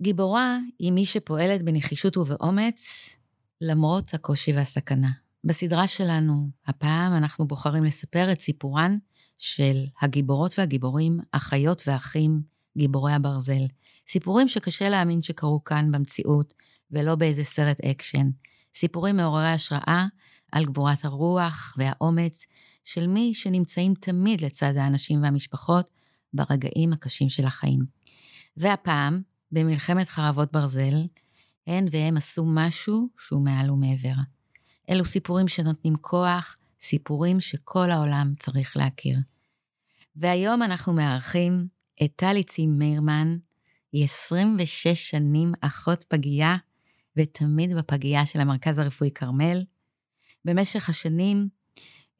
גיבורה 0.00 0.58
היא 0.78 0.92
מי 0.92 1.06
שפועלת 1.06 1.62
בנחישות 1.62 2.16
ובאומץ 2.16 3.10
למרות 3.60 4.14
הקושי 4.14 4.52
והסכנה. 4.52 5.10
בסדרה 5.44 5.86
שלנו, 5.86 6.48
הפעם 6.66 7.12
אנחנו 7.16 7.46
בוחרים 7.46 7.84
לספר 7.84 8.32
את 8.32 8.40
סיפורן 8.40 8.98
של 9.38 9.84
הגיבורות 10.02 10.58
והגיבורים, 10.58 11.20
אחיות 11.32 11.82
ואחים, 11.86 12.42
גיבורי 12.78 13.12
הברזל. 13.12 13.66
סיפורים 14.08 14.48
שקשה 14.48 14.88
להאמין 14.88 15.22
שקרו 15.22 15.64
כאן 15.64 15.92
במציאות, 15.92 16.54
ולא 16.90 17.14
באיזה 17.14 17.44
סרט 17.44 17.80
אקשן. 17.80 18.30
סיפורים 18.74 19.16
מעוררי 19.16 19.50
השראה 19.50 20.06
על 20.52 20.64
גבורת 20.64 21.04
הרוח 21.04 21.74
והאומץ 21.76 22.46
של 22.84 23.06
מי 23.06 23.34
שנמצאים 23.34 23.94
תמיד 23.94 24.40
לצד 24.40 24.76
האנשים 24.76 25.22
והמשפחות 25.22 25.88
ברגעים 26.34 26.92
הקשים 26.92 27.28
של 27.28 27.46
החיים. 27.46 27.80
והפעם, 28.56 29.22
במלחמת 29.54 30.08
חרבות 30.08 30.52
ברזל, 30.52 31.06
הן 31.66 31.86
והם 31.90 32.16
עשו 32.16 32.44
משהו 32.46 33.08
שהוא 33.18 33.44
מעל 33.44 33.70
ומעבר. 33.70 34.14
אלו 34.90 35.04
סיפורים 35.04 35.48
שנותנים 35.48 35.96
כוח, 36.00 36.56
סיפורים 36.80 37.40
שכל 37.40 37.90
העולם 37.90 38.32
צריך 38.38 38.76
להכיר. 38.76 39.18
והיום 40.16 40.62
אנחנו 40.62 40.92
מארחים 40.92 41.66
את 42.02 42.12
טלי 42.16 42.42
צים 42.42 42.78
מאירמן, 42.78 43.36
היא 43.92 44.04
26 44.04 44.88
שנים 44.88 45.52
אחות 45.60 46.04
פגייה, 46.08 46.56
ותמיד 47.16 47.76
בפגייה 47.76 48.26
של 48.26 48.40
המרכז 48.40 48.78
הרפואי 48.78 49.10
כרמל. 49.14 49.64
במשך 50.44 50.88
השנים 50.88 51.48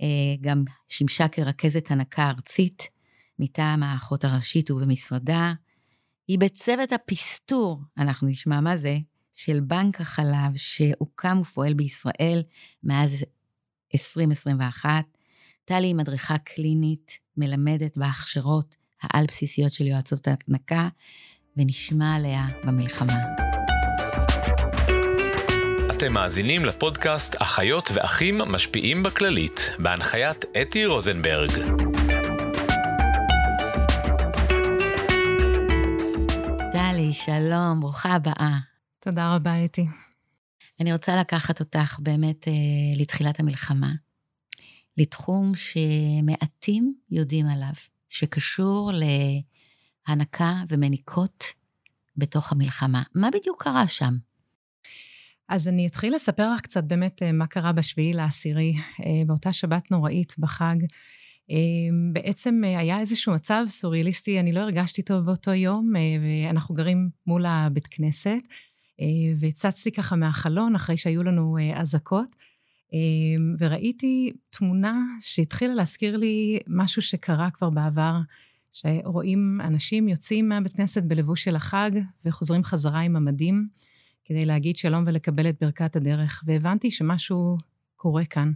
אה, 0.00 0.06
גם 0.40 0.64
שימשה 0.88 1.28
כרכזת 1.28 1.90
הנקה 1.90 2.30
ארצית 2.30 2.88
מטעם 3.38 3.82
האחות 3.82 4.24
הראשית 4.24 4.70
ובמשרדה. 4.70 5.52
היא 6.28 6.38
בצוות 6.38 6.92
הפסטור, 6.92 7.80
אנחנו 7.98 8.28
נשמע 8.28 8.60
מה 8.60 8.76
זה, 8.76 8.96
של 9.32 9.60
בנק 9.60 10.00
החלב 10.00 10.56
שהוקם 10.56 11.38
ופועל 11.40 11.74
בישראל 11.74 12.42
מאז 12.84 13.24
2021. 13.94 15.04
טלי 15.64 15.86
היא 15.86 15.94
מדריכה 15.94 16.38
קלינית, 16.38 17.18
מלמדת 17.36 17.96
בהכשרות 17.96 18.76
העל-בסיסיות 19.02 19.72
של 19.72 19.86
יועצות 19.86 20.28
ההנקה, 20.28 20.88
ונשמע 21.56 22.16
עליה 22.16 22.46
במלחמה. 22.64 23.16
אתם 25.90 26.12
מאזינים 26.12 26.64
לפודקאסט 26.64 27.36
אחיות 27.38 27.90
ואחים 27.94 28.38
משפיעים 28.38 29.02
בכללית, 29.02 29.70
בהנחיית 29.78 30.44
אתי 30.62 30.86
רוזנברג. 30.86 31.50
טלי, 36.74 37.12
שלום, 37.12 37.80
ברוכה 37.80 38.14
הבאה. 38.14 38.58
תודה 38.98 39.34
רבה, 39.34 39.64
אתי. 39.64 39.86
אני 40.80 40.92
רוצה 40.92 41.16
לקחת 41.16 41.60
אותך 41.60 41.98
באמת 41.98 42.48
אה, 42.48 42.52
לתחילת 42.96 43.40
המלחמה, 43.40 43.92
לתחום 44.96 45.52
שמעטים 45.54 46.94
יודעים 47.10 47.46
עליו, 47.46 47.72
שקשור 48.08 48.90
להנקה 50.08 50.54
ומניקות 50.68 51.44
בתוך 52.16 52.52
המלחמה. 52.52 53.02
מה 53.14 53.28
בדיוק 53.30 53.62
קרה 53.62 53.86
שם? 53.86 54.14
אז 55.48 55.68
אני 55.68 55.86
אתחיל 55.86 56.14
לספר 56.14 56.52
לך 56.52 56.60
קצת 56.60 56.84
באמת 56.84 57.22
אה, 57.22 57.32
מה 57.32 57.46
קרה 57.46 57.72
בשביעי 57.72 58.12
לעשירי, 58.12 58.74
אה, 59.00 59.22
באותה 59.26 59.52
שבת 59.52 59.90
נוראית 59.90 60.34
בחג. 60.38 60.76
אה, 61.50 61.56
בעצם 62.12 62.62
היה 62.64 63.00
איזשהו 63.00 63.34
מצב 63.34 63.64
סוריאליסטי, 63.68 64.40
אני 64.40 64.52
לא 64.52 64.60
הרגשתי 64.60 65.02
טוב 65.02 65.24
באותו 65.24 65.50
יום, 65.50 65.92
ואנחנו 66.22 66.74
גרים 66.74 67.10
מול 67.26 67.46
הבית 67.46 67.86
כנסת, 67.86 68.48
והצצתי 69.38 69.92
ככה 69.92 70.16
מהחלון 70.16 70.74
אחרי 70.74 70.96
שהיו 70.96 71.22
לנו 71.22 71.56
אזעקות, 71.74 72.36
וראיתי 73.58 74.32
תמונה 74.50 75.02
שהתחילה 75.20 75.74
להזכיר 75.74 76.16
לי 76.16 76.58
משהו 76.66 77.02
שקרה 77.02 77.50
כבר 77.50 77.70
בעבר, 77.70 78.16
שרואים 78.72 79.60
אנשים 79.64 80.08
יוצאים 80.08 80.48
מהבית 80.48 80.72
כנסת 80.72 81.02
בלבוש 81.02 81.44
של 81.44 81.56
החג 81.56 81.90
וחוזרים 82.24 82.64
חזרה 82.64 83.00
עם 83.00 83.16
המדים. 83.16 83.68
כדי 84.24 84.44
להגיד 84.46 84.76
שלום 84.76 85.04
ולקבל 85.06 85.48
את 85.48 85.56
ברכת 85.60 85.96
הדרך, 85.96 86.42
והבנתי 86.46 86.90
שמשהו 86.90 87.56
קורה 87.96 88.24
כאן. 88.24 88.52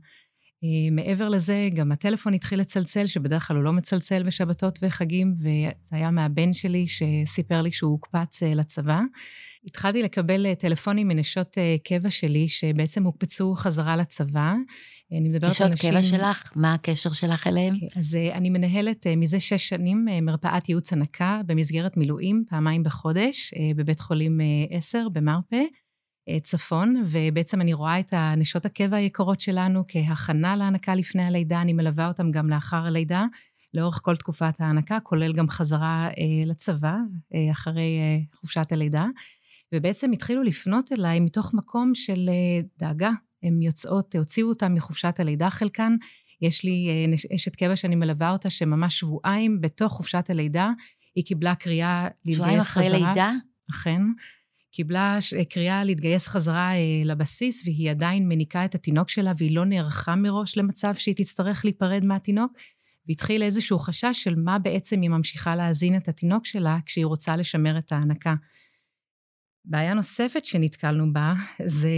אה, 0.65 0.91
מעבר 0.91 1.29
לזה, 1.29 1.69
גם 1.75 1.93
הטלפון 1.93 2.35
התחיל 2.35 2.61
לצלצל, 2.61 3.07
שבדרך 3.07 3.49
כלל 3.49 3.57
הוא 3.57 3.65
לא 3.65 3.73
מצלצל 3.73 4.23
בשבתות 4.23 4.79
וחגים, 4.83 5.35
וזה 5.41 5.97
היה 5.97 6.11
מהבן 6.11 6.55
שלי 6.55 6.87
שסיפר 6.87 7.63
לי 7.63 7.73
שהוא 7.73 7.91
הוקפץ 7.91 8.43
אה, 8.43 8.55
לצבא. 8.55 9.01
התחלתי 9.67 10.03
לקבל 10.03 10.47
אה, 10.47 10.55
טלפונים 10.55 11.09
מנשות 11.09 11.59
קבע 11.85 12.11
שלי, 12.11 12.49
שבעצם 12.49 13.05
הוקפצו 13.05 13.55
חזרה 13.55 13.97
לצבא. 13.97 14.55
אני 15.13 15.29
מדברת 15.29 15.61
על 15.61 15.69
נשים... 15.69 15.69
נשות 15.69 15.91
קבע 15.91 16.03
שלך, 16.03 16.53
מה 16.57 16.75
הקשר 16.75 17.13
שלך 17.13 17.47
אליהם? 17.47 17.75
אוקיי, 17.75 17.89
אז 17.97 18.19
אני 18.33 18.51
מנהלת 18.51 19.07
מזה 19.07 19.41
שש 19.41 19.69
שנים 19.69 20.07
מרפאת 20.23 20.69
ייעוץ 20.69 20.93
הנקה 20.93 21.41
במסגרת 21.47 21.97
מילואים, 21.97 22.45
פעמיים 22.49 22.83
בחודש, 22.83 23.55
בבית 23.77 24.01
חולים 24.01 24.41
עשר 24.71 25.09
במרפא. 25.13 25.61
צפון, 26.43 27.03
ובעצם 27.07 27.61
אני 27.61 27.73
רואה 27.73 28.01
את 28.01 28.13
הנשות 28.13 28.67
הקבע 28.67 28.97
היקרות 28.97 29.41
שלנו 29.41 29.85
כהכנה 29.89 30.57
להנקה 30.57 30.95
לפני 30.95 31.23
הלידה, 31.23 31.63
אני 31.63 31.73
מלווה 31.73 32.09
אותם 32.09 32.31
גם 32.31 32.51
לאחר 32.51 32.87
הלידה, 32.87 33.25
לאורך 33.75 34.01
כל 34.03 34.17
תקופת 34.17 34.61
ההנקה, 34.61 35.01
כולל 35.01 35.33
גם 35.33 35.49
חזרה 35.49 36.09
אה, 36.09 36.47
לצבא 36.47 36.97
אה, 37.35 37.53
אחרי 37.53 37.99
אה, 37.99 38.19
חופשת 38.41 38.73
הלידה, 38.73 39.07
ובעצם 39.75 40.13
התחילו 40.13 40.43
לפנות 40.43 40.93
אליי 40.93 41.21
מתוך 41.21 41.55
מקום 41.55 41.95
של 41.95 42.29
אה, 42.29 42.61
דאגה. 42.79 43.11
הן 43.43 43.63
יוצאות, 43.63 44.15
הוציאו 44.15 44.49
אותן 44.49 44.75
מחופשת 44.75 45.21
הלידה 45.21 45.51
חלקן. 45.51 45.97
יש 46.43 46.65
לי 46.65 46.89
אה, 46.89 47.35
אשת 47.35 47.57
קבע 47.57 47.77
שאני 47.77 47.95
מלווה 47.95 48.31
אותה, 48.31 48.51
שממש 48.51 48.99
שבועיים 48.99 49.61
בתוך 49.61 49.93
חופשת 49.93 50.31
הלידה, 50.31 50.71
היא 51.15 51.25
קיבלה 51.25 51.55
קריאה 51.55 52.09
להתגייס 52.25 52.69
חזרה. 52.69 52.83
שבועיים 52.83 53.05
אחרי 53.05 53.09
לידה? 53.09 53.33
אכן. 53.71 54.03
קיבלה 54.71 55.19
קריאה 55.51 55.85
להתגייס 55.85 56.29
חזרה 56.29 56.75
אה, 56.75 57.03
לבסיס, 57.05 57.63
והיא 57.65 57.91
עדיין 57.91 58.29
מניקה 58.29 58.65
את 58.65 58.75
התינוק 58.75 59.09
שלה, 59.09 59.33
והיא 59.39 59.57
לא 59.57 59.65
נערכה 59.65 60.17
מראש 60.17 60.59
למצב 60.59 60.95
שהיא 60.95 61.15
תצטרך 61.15 61.65
להיפרד 61.65 62.05
מהתינוק, 62.05 62.53
והתחיל 63.09 63.43
איזשהו 63.43 63.79
חשש 63.79 64.13
של 64.13 64.35
מה 64.35 64.59
בעצם 64.59 65.01
היא 65.01 65.11
ממשיכה 65.11 65.57
להזין 65.57 65.97
את 65.97 66.09
התינוק 66.09 66.47
שלה 66.47 66.79
כשהיא 66.87 67.07
רוצה 67.07 67.37
לשמר 67.37 67.79
את 67.79 67.93
ההנקה. 67.93 68.35
בעיה 69.65 69.95
נוספת 69.95 70.45
שנתקלנו 70.45 71.13
בה 71.13 71.35
זה 71.65 71.89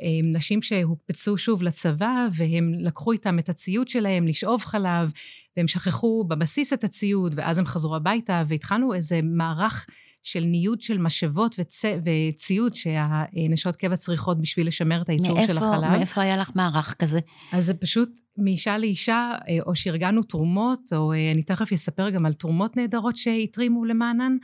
אה, 0.00 0.38
נשים 0.38 0.62
שהוקפצו 0.62 1.38
שוב 1.38 1.62
לצבא 1.62 2.26
והם 2.32 2.72
לקחו 2.78 3.12
איתם 3.12 3.38
את 3.38 3.48
הציוד 3.48 3.88
שלהם 3.88 4.26
לשאוב 4.26 4.64
חלב 4.64 5.12
והם 5.56 5.68
שכחו 5.68 6.24
בבסיס 6.28 6.72
את 6.72 6.84
הציוד 6.84 7.34
ואז 7.36 7.58
הם 7.58 7.66
חזרו 7.66 7.96
הביתה 7.96 8.42
והתחלנו 8.46 8.94
איזה 8.94 9.20
מערך 9.22 9.86
של 10.32 10.40
ניוד 10.40 10.82
של 10.82 10.98
משאבות 10.98 11.54
וצ... 11.58 11.84
וציוד 12.04 12.74
שהנשות 12.74 13.76
קבע 13.76 13.96
צריכות 13.96 14.40
בשביל 14.40 14.66
לשמר 14.66 15.02
את 15.02 15.08
הייצור 15.08 15.36
מאיפה, 15.36 15.52
של 15.52 15.58
החלב. 15.58 15.90
מאיפה 15.90 16.20
היה 16.20 16.36
לך 16.36 16.50
מערך 16.54 16.94
כזה? 16.94 17.20
אז 17.52 17.66
זה 17.66 17.74
פשוט 17.74 18.20
מאישה 18.36 18.78
לאישה, 18.78 19.32
אה, 19.48 19.58
או 19.66 19.76
שארגנו 19.76 20.22
תרומות, 20.22 20.92
או 20.92 21.12
אה, 21.12 21.32
אני 21.34 21.42
תכף 21.42 21.72
אספר 21.72 22.10
גם 22.10 22.26
על 22.26 22.32
תרומות 22.32 22.76
נהדרות 22.76 23.16
שהתרימו 23.16 23.84
למענן, 23.84 24.36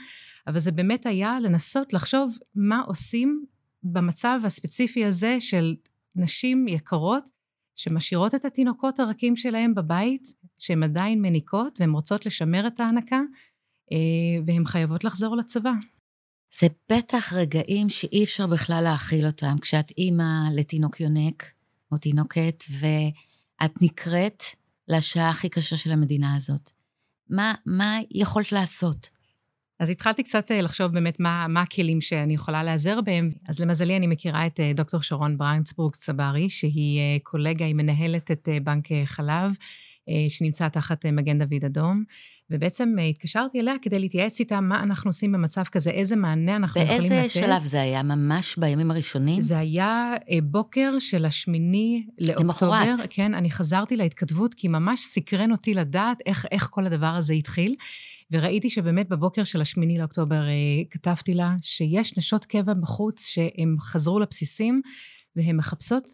אבל 0.46 0.58
זה 0.58 0.72
באמת 0.72 1.06
היה 1.06 1.40
לנסות 1.40 1.92
לחשוב 1.92 2.38
מה 2.54 2.80
עושים 2.86 3.44
במצב 3.82 4.40
הספציפי 4.44 5.04
הזה 5.04 5.36
של 5.40 5.74
נשים 6.16 6.68
יקרות 6.68 7.30
שמשאירות 7.76 8.34
את 8.34 8.44
התינוקות 8.44 9.00
הרכים 9.00 9.36
שלהם 9.36 9.74
בבית, 9.74 10.34
שהן 10.58 10.82
עדיין 10.82 11.22
מניקות 11.22 11.80
והן 11.80 11.90
רוצות 11.90 12.26
לשמר 12.26 12.66
את 12.66 12.80
ההנקה, 12.80 13.20
והן 14.46 14.66
חייבות 14.66 15.04
לחזור 15.04 15.36
לצבא. 15.36 15.72
זה 16.60 16.66
בטח 16.92 17.32
רגעים 17.32 17.88
שאי 17.88 18.24
אפשר 18.24 18.46
בכלל 18.46 18.80
להכיל 18.84 19.26
אותם, 19.26 19.56
כשאת 19.60 19.92
אימא 19.98 20.50
לתינוק 20.54 21.00
יונק 21.00 21.44
או 21.92 21.98
תינוקת, 21.98 22.64
ואת 22.70 23.82
נקראת 23.82 24.42
לשעה 24.88 25.30
הכי 25.30 25.48
קשה 25.48 25.76
של 25.76 25.92
המדינה 25.92 26.36
הזאת. 26.36 26.70
מה, 27.30 27.54
מה 27.66 27.98
יכולת 28.10 28.52
לעשות? 28.52 29.08
אז 29.80 29.90
התחלתי 29.90 30.22
קצת 30.22 30.50
אה, 30.50 30.60
לחשוב 30.60 30.92
באמת 30.92 31.20
מה, 31.20 31.46
מה 31.48 31.62
הכלים 31.62 32.00
שאני 32.00 32.34
יכולה 32.34 32.62
להיעזר 32.62 33.00
בהם. 33.00 33.30
אז 33.48 33.60
למזלי, 33.60 33.96
אני 33.96 34.06
מכירה 34.06 34.46
את 34.46 34.60
אה, 34.60 34.72
דוקטור 34.74 35.02
שרון 35.02 35.38
בריינסבורג 35.38 35.94
צברי, 35.94 36.50
שהיא 36.50 37.20
קולגה, 37.22 37.64
היא 37.64 37.74
מנהלת 37.74 38.30
את 38.30 38.48
בנק 38.62 38.88
חלב, 39.04 39.56
שנמצא 40.28 40.68
תחת 40.68 41.06
מגן 41.06 41.38
דוד 41.38 41.64
אדום. 41.64 42.04
ובעצם 42.50 42.94
אה, 42.98 43.04
התקשרתי 43.04 43.60
אליה 43.60 43.74
כדי 43.82 43.98
להתייעץ 43.98 44.40
איתה 44.40 44.60
מה 44.60 44.82
אנחנו 44.82 45.08
עושים 45.08 45.32
במצב 45.32 45.62
כזה, 45.64 45.90
איזה 45.90 46.16
מענה 46.16 46.56
אנחנו 46.56 46.80
יכולים 46.80 47.02
לתת. 47.02 47.10
באיזה 47.10 47.34
שלב 47.34 47.64
זה 47.64 47.80
היה? 47.80 48.02
ממש 48.02 48.56
בימים 48.58 48.90
הראשונים? 48.90 49.42
זה 49.42 49.58
היה 49.58 50.12
אה, 50.30 50.38
בוקר 50.42 50.98
של 50.98 51.24
השמיני 51.24 52.06
לאוקטובר. 52.18 52.84
למחרת. 52.84 53.06
כן, 53.10 53.34
אני 53.34 53.50
חזרתי 53.50 53.96
להתכתבות, 53.96 54.54
כי 54.54 54.68
ממש 54.68 55.00
סקרן 55.00 55.52
אותי 55.52 55.74
לדעת 55.74 56.22
איך, 56.26 56.46
איך 56.50 56.68
כל 56.70 56.86
הדבר 56.86 57.06
הזה 57.06 57.34
התחיל. 57.34 57.74
וראיתי 58.30 58.70
שבאמת 58.70 59.08
בבוקר 59.08 59.44
של 59.44 59.60
השמיני 59.60 59.98
לאוקטובר 59.98 60.42
כתבתי 60.90 61.34
לה 61.34 61.54
שיש 61.62 62.18
נשות 62.18 62.44
קבע 62.44 62.74
בחוץ 62.74 63.26
שהן 63.26 63.76
חזרו 63.80 64.20
לבסיסים 64.20 64.80
והן 65.36 65.56
מחפשות 65.56 66.04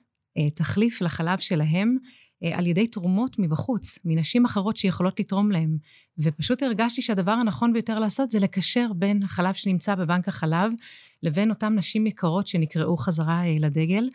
תחליף 0.55 1.03
לחלב 1.03 1.39
שלהם 1.39 1.97
על 2.43 2.67
ידי 2.67 2.87
תרומות 2.87 3.39
מבחוץ, 3.39 3.99
מנשים 4.05 4.45
אחרות 4.45 4.77
שיכולות 4.77 5.21
לתרום 5.21 5.51
להם. 5.51 5.77
ופשוט 6.19 6.63
הרגשתי 6.63 7.03
שהדבר 7.03 7.33
הנכון 7.33 7.73
ביותר 7.73 7.95
לעשות 7.95 8.31
זה 8.31 8.39
לקשר 8.39 8.87
בין 8.97 9.23
החלב 9.23 9.55
שנמצא 9.55 9.95
בבנק 9.95 10.29
החלב 10.29 10.73
לבין 11.23 11.51
אותן 11.51 11.75
נשים 11.75 12.07
יקרות 12.07 12.47
שנקראו 12.47 12.97
חזרה 12.97 13.43
לדגל. 13.59 14.09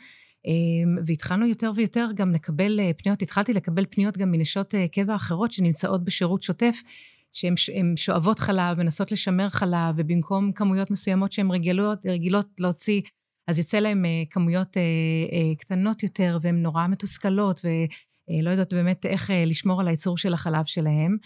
אמ, 0.46 0.98
והתחלנו 1.06 1.48
יותר 1.48 1.72
ויותר 1.76 2.08
גם 2.16 2.34
לקבל 2.34 2.80
אה, 2.80 2.92
פניות, 2.98 3.22
התחלתי 3.22 3.54
לקבל 3.54 3.86
פניות 3.90 4.18
גם 4.18 4.32
מנשות 4.32 4.76
אה, 4.76 4.88
קבע 4.88 5.16
אחרות 5.16 5.52
שנמצאות 5.52 6.04
בשירות 6.04 6.44
שוטף, 6.44 6.82
שהן 7.34 7.98
שואבות 7.98 8.40
חלב, 8.40 8.78
מנסות 8.80 9.12
לשמר 9.12 9.50
חלב, 9.50 9.96
ובמקום 9.98 10.52
כמויות 10.52 10.92
מסוימות 10.92 11.32
שהן 11.32 11.52
רגילות, 11.52 12.06
רגילות 12.06 12.48
להוציא, 12.60 13.02
אז 13.48 13.60
יוצא 13.60 13.80
להן 13.80 14.06
אה, 14.06 14.24
כמויות 14.30 14.78
קטנות 15.58 16.04
יותר, 16.04 16.38
והן 16.42 16.62
נורא 16.62 16.88
מתוסכלות, 16.88 17.62
ולא 18.30 18.50
יודעות 18.50 18.74
באמת 18.74 19.06
איך 19.06 19.32
לשמור 19.46 19.82
על 19.82 19.88
הייצור 19.88 20.18
של 20.18 20.34
החלב 20.34 20.66
שלהן. 20.66 21.18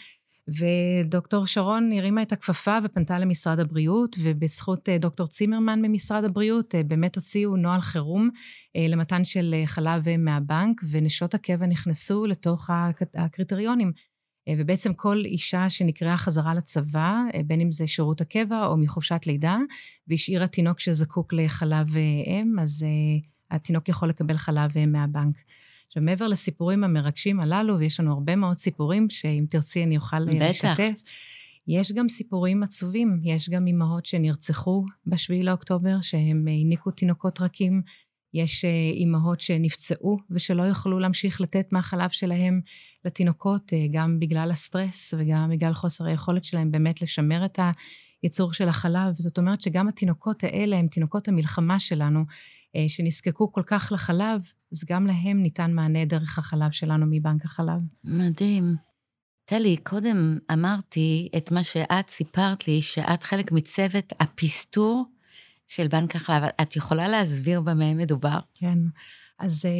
ודוקטור 0.57 1.45
שרון 1.45 1.91
הרימה 1.91 2.21
את 2.21 2.31
הכפפה 2.31 2.77
ופנתה 2.83 3.19
למשרד 3.19 3.59
הבריאות, 3.59 4.15
ובזכות 4.19 4.89
אה, 4.89 4.97
דוקטור 4.97 5.27
צימרמן 5.27 5.81
ממשרד 5.81 6.23
הבריאות, 6.23 6.75
אה, 6.75 6.83
באמת 6.83 7.15
הוציאו 7.15 7.55
נוהל 7.55 7.81
חירום 7.81 8.29
אה, 8.75 8.85
למתן 8.89 9.25
של 9.25 9.55
חלב 9.65 10.17
מהבנק, 10.17 10.81
ונשות 10.91 11.33
הקבע 11.33 11.65
נכנסו 11.65 12.25
לתוך 12.25 12.69
הקריטריונים. 13.15 13.91
ובעצם 14.57 14.93
כל 14.93 15.21
אישה 15.25 15.69
שנקראה 15.69 16.17
חזרה 16.17 16.53
לצבא, 16.53 17.15
בין 17.45 17.61
אם 17.61 17.71
זה 17.71 17.87
שירות 17.87 18.21
הקבע 18.21 18.65
או 18.65 18.77
מחופשת 18.77 19.21
לידה, 19.25 19.57
והשאירה 20.07 20.47
תינוק 20.47 20.79
שזקוק 20.79 21.33
לחלב 21.33 21.97
אם, 22.27 22.59
אז 22.61 22.85
התינוק 23.51 23.89
יכול 23.89 24.09
לקבל 24.09 24.37
חלב 24.37 24.71
מהבנק. 24.87 25.35
עכשיו, 25.89 26.03
מעבר 26.03 26.27
לסיפורים 26.27 26.83
המרגשים 26.83 27.39
הללו, 27.39 27.79
ויש 27.79 27.99
לנו 27.99 28.13
הרבה 28.13 28.35
מאוד 28.35 28.57
סיפורים 28.57 29.09
שאם 29.09 29.45
תרצי 29.49 29.83
אני 29.83 29.97
אוכל 29.97 30.25
בטח. 30.25 30.49
לשתף, 30.49 31.03
יש 31.67 31.91
גם 31.91 32.09
סיפורים 32.09 32.63
עצובים. 32.63 33.19
יש 33.23 33.49
גם 33.49 33.67
אימהות 33.67 34.05
שנרצחו 34.05 34.85
בשביעי 35.05 35.43
לאוקטובר, 35.43 36.01
שהם 36.01 36.47
הניקו 36.47 36.91
תינוקות 36.91 37.41
רכים. 37.41 37.81
יש 38.33 38.65
אה, 38.65 38.69
אימהות 38.93 39.41
שנפצעו 39.41 40.17
ושלא 40.31 40.63
יכלו 40.67 40.99
להמשיך 40.99 41.41
לתת 41.41 41.67
מהחלב 41.71 42.09
שלהם 42.09 42.61
לתינוקות, 43.05 43.73
אה, 43.73 43.85
גם 43.91 44.19
בגלל 44.19 44.51
הסטרס 44.51 45.13
וגם 45.17 45.49
בגלל 45.51 45.73
חוסר 45.73 46.05
היכולת 46.05 46.43
שלהם 46.43 46.71
באמת 46.71 47.01
לשמר 47.01 47.45
את 47.45 47.59
הייצור 48.23 48.53
של 48.53 48.69
החלב. 48.69 49.13
זאת 49.13 49.37
אומרת 49.37 49.61
שגם 49.61 49.87
התינוקות 49.87 50.43
האלה 50.43 50.77
הם 50.77 50.87
תינוקות 50.87 51.27
המלחמה 51.27 51.79
שלנו, 51.79 52.19
אה, 52.19 52.25
שנזקקו 52.87 53.51
כל 53.51 53.63
כך 53.65 53.91
לחלב, 53.93 54.41
אז 54.71 54.83
גם 54.89 55.07
להם 55.07 55.41
ניתן 55.41 55.73
מענה 55.73 56.05
דרך 56.05 56.39
החלב 56.39 56.71
שלנו 56.71 57.05
מבנק 57.09 57.45
החלב. 57.45 57.79
מדהים. 58.03 58.75
טלי, 59.45 59.77
קודם 59.77 60.37
אמרתי 60.53 61.29
את 61.37 61.51
מה 61.51 61.63
שאת 61.63 62.09
סיפרת 62.09 62.67
לי, 62.67 62.81
שאת 62.81 63.23
חלק 63.23 63.51
מצוות 63.51 64.13
הפסטור 64.19 65.05
של 65.67 65.87
בנק 65.87 66.15
החלב. 66.15 66.43
את 66.61 66.75
יכולה 66.75 67.07
להסביר 67.07 67.61
במה 67.61 67.93
מדובר? 67.93 68.39
כן. 68.55 68.77
אז 69.39 69.65
אה, 69.65 69.71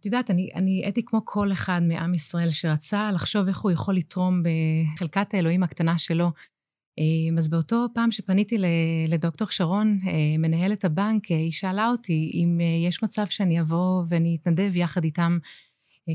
את 0.00 0.06
יודעת, 0.06 0.30
אני, 0.30 0.48
אני 0.54 0.80
הייתי 0.84 1.04
כמו 1.06 1.20
כל 1.24 1.52
אחד 1.52 1.80
מעם 1.82 2.14
ישראל 2.14 2.50
שרצה 2.50 3.10
לחשוב 3.12 3.48
איך 3.48 3.58
הוא 3.58 3.70
יכול 3.70 3.96
לתרום 3.96 4.42
בחלקת 4.42 5.34
האלוהים 5.34 5.62
הקטנה 5.62 5.98
שלו 5.98 6.32
אז 7.38 7.48
באותו 7.48 7.86
פעם 7.94 8.10
שפניתי 8.10 8.56
לדוקטור 9.08 9.48
שרון, 9.50 9.98
אה, 10.06 10.12
מנהלת 10.38 10.84
הבנק, 10.84 11.30
אה, 11.30 11.36
היא 11.36 11.52
שאלה 11.52 11.88
אותי 11.88 12.30
אם 12.34 12.58
אה, 12.60 12.88
יש 12.88 13.02
מצב 13.02 13.26
שאני 13.26 13.60
אבוא 13.60 14.02
ואני 14.08 14.36
אתנדב 14.42 14.76
יחד 14.76 15.04
איתם 15.04 15.38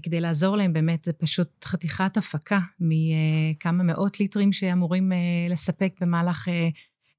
כדי 0.03 0.21
לעזור 0.21 0.57
להם, 0.57 0.73
באמת, 0.73 1.03
זה 1.03 1.13
פשוט 1.13 1.65
חתיכת 1.65 2.17
הפקה 2.17 2.59
מכמה 2.79 3.83
מאות 3.83 4.19
ליטרים 4.19 4.53
שאמורים 4.53 5.11
לספק 5.49 5.93
במהלך 6.01 6.47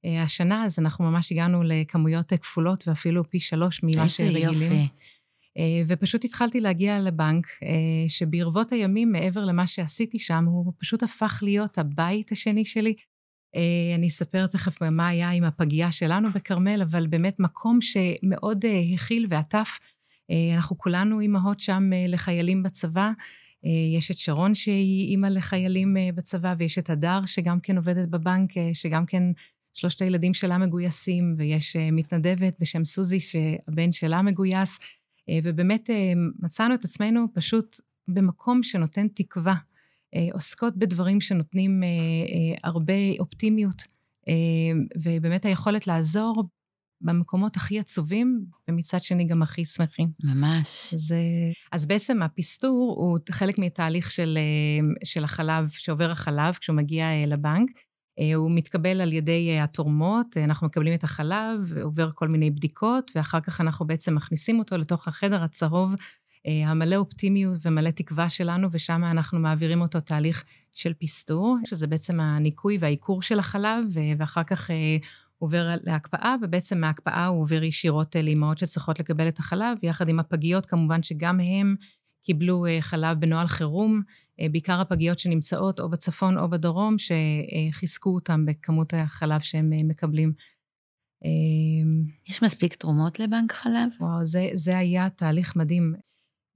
השנה, 0.04 0.64
אז 0.64 0.78
אנחנו 0.78 1.04
ממש 1.04 1.32
הגענו 1.32 1.62
לכמויות 1.62 2.32
כפולות 2.32 2.88
ואפילו 2.88 3.30
פי 3.30 3.40
שלוש 3.40 3.80
ממה 3.82 4.08
שרגילים. 4.08 4.48
איזה 4.48 4.74
יופי. 4.74 4.88
ופשוט 5.86 6.24
התחלתי 6.24 6.60
להגיע 6.60 7.00
לבנק, 7.00 7.46
שברבות 8.08 8.72
הימים, 8.72 9.12
מעבר 9.12 9.44
למה 9.44 9.66
שעשיתי 9.66 10.18
שם, 10.18 10.44
הוא 10.44 10.72
פשוט 10.78 11.02
הפך 11.02 11.40
להיות 11.42 11.78
הבית 11.78 12.32
השני 12.32 12.64
שלי. 12.64 12.94
אה, 13.56 13.94
אני 13.94 14.06
אספר 14.06 14.46
תכף 14.46 14.82
מה 14.82 15.08
היה 15.08 15.30
עם 15.30 15.44
הפגייה 15.44 15.92
שלנו 15.92 16.28
בכרמל, 16.32 16.82
אבל 16.82 17.06
באמת 17.06 17.40
מקום 17.40 17.78
שמאוד 17.80 18.64
אה, 18.64 18.80
הכיל 18.94 19.26
ועטף. 19.28 19.78
אה, 20.30 20.54
אנחנו 20.54 20.78
כולנו 20.78 21.20
אימהות 21.20 21.60
שם 21.60 21.90
לחיילים 22.08 22.62
בצבא. 22.62 23.10
יש 23.96 24.10
את 24.10 24.18
שרון 24.18 24.54
שהיא 24.54 25.08
אימא 25.08 25.26
לחיילים 25.26 25.96
בצבא, 26.14 26.54
ויש 26.58 26.78
את 26.78 26.90
הדר 26.90 27.20
שגם 27.26 27.60
כן 27.60 27.76
עובדת 27.76 28.08
בבנק, 28.08 28.50
שגם 28.72 29.06
כן 29.06 29.22
שלושת 29.74 30.02
הילדים 30.02 30.34
שלה 30.34 30.58
מגויסים, 30.58 31.34
ויש 31.38 31.76
מתנדבת 31.92 32.56
בשם 32.60 32.84
סוזי 32.84 33.20
שהבן 33.20 33.92
שלה 33.92 34.22
מגויס, 34.22 34.78
ובאמת 35.42 35.90
מצאנו 36.42 36.74
את 36.74 36.84
עצמנו 36.84 37.26
פשוט 37.34 37.80
במקום 38.08 38.62
שנותן 38.62 39.08
תקווה. 39.08 39.54
אה, 40.14 40.28
עוסקות 40.32 40.76
בדברים 40.76 41.20
שנותנים 41.20 41.82
אה, 41.82 41.88
אה, 41.88 42.68
הרבה 42.68 42.94
אופטימיות, 43.18 43.82
ובאמת 45.02 45.44
היכולת 45.44 45.86
לעזור 45.86 46.44
במקומות 47.00 47.56
הכי 47.56 47.78
עצובים, 47.78 48.44
ומצד 48.68 49.02
שני 49.02 49.24
גם 49.24 49.42
הכי 49.42 49.64
שמחים. 49.64 50.08
ממש. 50.24 50.94
אז, 50.94 51.14
אז 51.72 51.86
בעצם 51.86 52.22
הפסטור 52.22 52.94
הוא 52.96 53.18
חלק 53.30 53.58
מתהליך 53.58 54.10
של, 54.10 54.38
של 55.04 55.24
החלב, 55.24 55.68
שעובר 55.68 56.10
החלב 56.10 56.54
כשהוא 56.54 56.76
מגיע 56.76 57.06
לבנק. 57.26 57.70
הוא 58.34 58.50
מתקבל 58.54 59.00
על 59.00 59.12
ידי 59.12 59.58
התורמות, 59.58 60.36
אנחנו 60.36 60.66
מקבלים 60.66 60.94
את 60.94 61.04
החלב, 61.04 61.78
עובר 61.82 62.10
כל 62.14 62.28
מיני 62.28 62.50
בדיקות, 62.50 63.10
ואחר 63.14 63.40
כך 63.40 63.60
אנחנו 63.60 63.86
בעצם 63.86 64.14
מכניסים 64.14 64.58
אותו 64.58 64.76
לתוך 64.76 65.08
החדר 65.08 65.42
הצהוב 65.42 65.94
המלא 66.44 66.96
אופטימיות 66.96 67.58
ומלא 67.62 67.90
תקווה 67.90 68.28
שלנו, 68.28 68.68
ושם 68.72 69.04
אנחנו 69.04 69.38
מעבירים 69.38 69.80
אותו 69.80 70.00
תהליך 70.00 70.44
של 70.72 70.92
פסטור, 70.94 71.56
שזה 71.64 71.86
בעצם 71.86 72.20
הניקוי 72.20 72.78
והעיקור 72.80 73.22
של 73.22 73.38
החלב, 73.38 73.84
ואחר 74.18 74.44
כך 74.44 74.70
אה, 74.70 74.96
עובר 75.38 75.70
להקפאה, 75.82 76.34
ובעצם 76.42 76.80
מההקפאה 76.80 77.26
הוא 77.26 77.42
עובר 77.42 77.62
ישירות 77.62 78.16
אה, 78.16 78.22
לאמהות 78.22 78.58
שצריכות 78.58 79.00
לקבל 79.00 79.28
את 79.28 79.38
החלב, 79.38 79.78
יחד 79.82 80.08
עם 80.08 80.20
הפגיות, 80.20 80.66
כמובן 80.66 81.02
שגם 81.02 81.40
הם 81.40 81.76
קיבלו 82.22 82.66
חלב 82.80 83.20
בנוהל 83.20 83.46
חירום, 83.46 84.02
בעיקר 84.50 84.80
הפגיות 84.80 85.18
שנמצאות 85.18 85.80
או 85.80 85.88
בצפון 85.88 86.38
או 86.38 86.50
בדרום, 86.50 86.96
שחיזקו 86.98 88.14
אותם 88.14 88.46
בכמות 88.46 88.94
החלב 88.94 89.40
שהם 89.40 89.70
מקבלים. 89.88 90.32
יש 92.28 92.42
מספיק 92.42 92.74
תרומות 92.74 93.20
לבנק 93.20 93.52
חלב? 93.52 93.88
וואו, 94.00 94.26
זה, 94.26 94.48
זה 94.52 94.78
היה 94.78 95.10
תהליך 95.10 95.56
מדהים. 95.56 95.94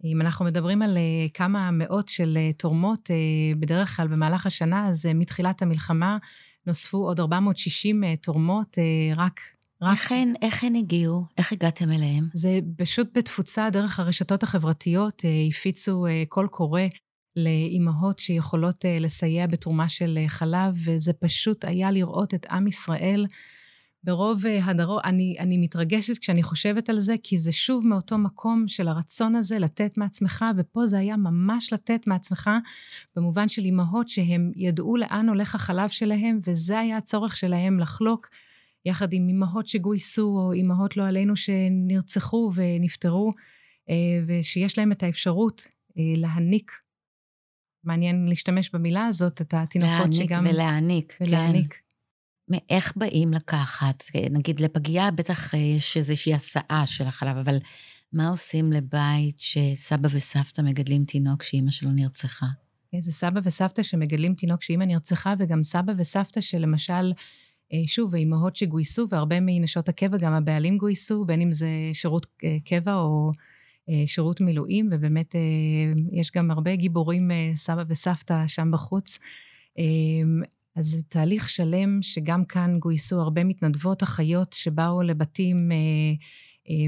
אם 0.04 0.20
אנחנו 0.20 0.44
מדברים 0.44 0.82
על 0.82 0.96
אה, 0.96 1.26
כמה 1.34 1.70
מאות 1.70 2.08
של 2.08 2.38
אה, 2.40 2.52
תורמות, 2.52 3.10
אה, 3.10 3.16
בדרך 3.60 3.96
כלל 3.96 4.08
במהלך 4.08 4.46
השנה, 4.46 4.88
אז 4.88 5.06
מתחילת 5.14 5.62
המלחמה 5.62 6.18
נוספו 6.66 6.98
עוד 6.98 7.20
460 7.20 8.16
תורמות, 8.16 8.78
רק... 9.16 9.40
רק... 9.82 9.92
איך, 9.92 10.12
הן, 10.12 10.32
איך 10.42 10.64
הן 10.64 10.74
הגיעו? 10.74 11.24
איך 11.38 11.52
הגעתם 11.52 11.92
אליהם? 11.92 12.28
זה 12.34 12.58
פשוט 12.76 13.08
בתפוצה 13.14 13.70
דרך 13.70 14.00
הרשתות 14.00 14.42
החברתיות, 14.42 15.22
הפיצו 15.48 16.06
קול 16.28 16.46
קורא 16.46 16.82
לאימהות 17.36 18.18
שיכולות 18.18 18.84
לסייע 19.00 19.46
בתרומה 19.46 19.88
של 19.88 20.18
חלב, 20.28 20.74
וזה 20.84 21.12
פשוט 21.12 21.64
היה 21.64 21.90
לראות 21.90 22.34
את 22.34 22.46
עם 22.50 22.66
ישראל 22.66 23.26
ברוב 24.08 24.46
אה, 24.46 24.64
הדרום, 24.64 24.98
אני, 25.04 25.36
אני 25.38 25.58
מתרגשת 25.58 26.18
כשאני 26.18 26.42
חושבת 26.42 26.88
על 26.88 26.98
זה, 26.98 27.14
כי 27.22 27.38
זה 27.38 27.52
שוב 27.52 27.86
מאותו 27.86 28.18
מקום 28.18 28.68
של 28.68 28.88
הרצון 28.88 29.34
הזה 29.34 29.58
לתת 29.58 29.98
מעצמך, 29.98 30.44
ופה 30.56 30.86
זה 30.86 30.98
היה 30.98 31.16
ממש 31.16 31.72
לתת 31.72 32.06
מעצמך, 32.06 32.50
במובן 33.16 33.48
של 33.48 33.64
אימהות 33.64 34.08
שהם 34.08 34.52
ידעו 34.56 34.96
לאן 34.96 35.28
הולך 35.28 35.54
החלב 35.54 35.88
שלהם, 35.88 36.40
וזה 36.44 36.78
היה 36.78 36.96
הצורך 36.96 37.36
שלהם 37.36 37.80
לחלוק, 37.80 38.28
יחד 38.84 39.12
עם 39.12 39.28
אימהות 39.28 39.66
שגויסו, 39.66 40.38
או 40.38 40.52
אימהות 40.52 40.96
לא 40.96 41.06
עלינו 41.06 41.36
שנרצחו 41.36 42.50
ונפטרו, 42.54 43.32
אה, 43.90 43.94
ושיש 44.26 44.78
להם 44.78 44.92
את 44.92 45.02
האפשרות 45.02 45.68
אה, 45.98 46.02
להניק 46.16 46.72
מעניין 47.84 48.26
להשתמש 48.28 48.70
במילה 48.70 49.06
הזאת, 49.06 49.40
את 49.40 49.54
התינוקות 49.54 50.12
שגם... 50.12 50.44
להעניק 50.44 50.52
ולהעניק, 50.54 51.18
ולהעניק. 51.20 51.87
מאיך 52.50 52.92
באים 52.96 53.32
לקחת? 53.32 54.04
נגיד 54.30 54.60
לפגייה 54.60 55.10
בטח 55.10 55.54
אה, 55.54 55.58
יש 55.58 55.96
איזושהי 55.96 56.34
הסעה 56.34 56.86
של 56.86 57.06
החלב, 57.06 57.36
אבל 57.36 57.58
מה 58.12 58.28
עושים 58.28 58.72
לבית 58.72 59.40
שסבא 59.40 60.08
וסבתא 60.12 60.62
מגדלים 60.62 61.04
תינוק 61.04 61.42
שאימא 61.42 61.70
שלו 61.70 61.90
נרצחה? 61.90 62.46
זה 62.98 63.12
סבא 63.12 63.40
וסבתא 63.44 63.82
שמגדלים 63.82 64.34
תינוק 64.34 64.62
שאימא 64.62 64.84
נרצחה, 64.84 65.34
וגם 65.38 65.62
סבא 65.62 65.92
וסבתא 65.96 66.40
שלמשל, 66.40 67.12
אה, 67.72 67.82
שוב, 67.86 68.14
האימהות 68.14 68.56
שגויסו, 68.56 69.06
והרבה 69.10 69.36
מנשות 69.40 69.88
הקבע, 69.88 70.18
גם 70.18 70.32
הבעלים 70.32 70.78
גויסו, 70.78 71.24
בין 71.24 71.40
אם 71.40 71.52
זה 71.52 71.68
שירות 71.92 72.26
אה, 72.44 72.56
קבע 72.64 72.94
או 72.94 73.32
אה, 73.88 74.02
שירות 74.06 74.40
מילואים, 74.40 74.88
ובאמת 74.92 75.34
יש 76.12 76.30
גם 76.36 76.50
הרבה 76.50 76.76
גיבורים, 76.76 77.30
סבא 77.54 77.84
וסבתא 77.88 78.44
שם 78.46 78.70
בחוץ. 78.70 79.18
אז 80.78 80.86
זה 80.86 81.02
תהליך 81.02 81.48
שלם 81.48 82.02
שגם 82.02 82.44
כאן 82.44 82.78
גויסו 82.78 83.20
הרבה 83.20 83.44
מתנדבות, 83.44 84.02
אחיות 84.02 84.52
שבאו 84.52 85.02
לבתים 85.02 85.70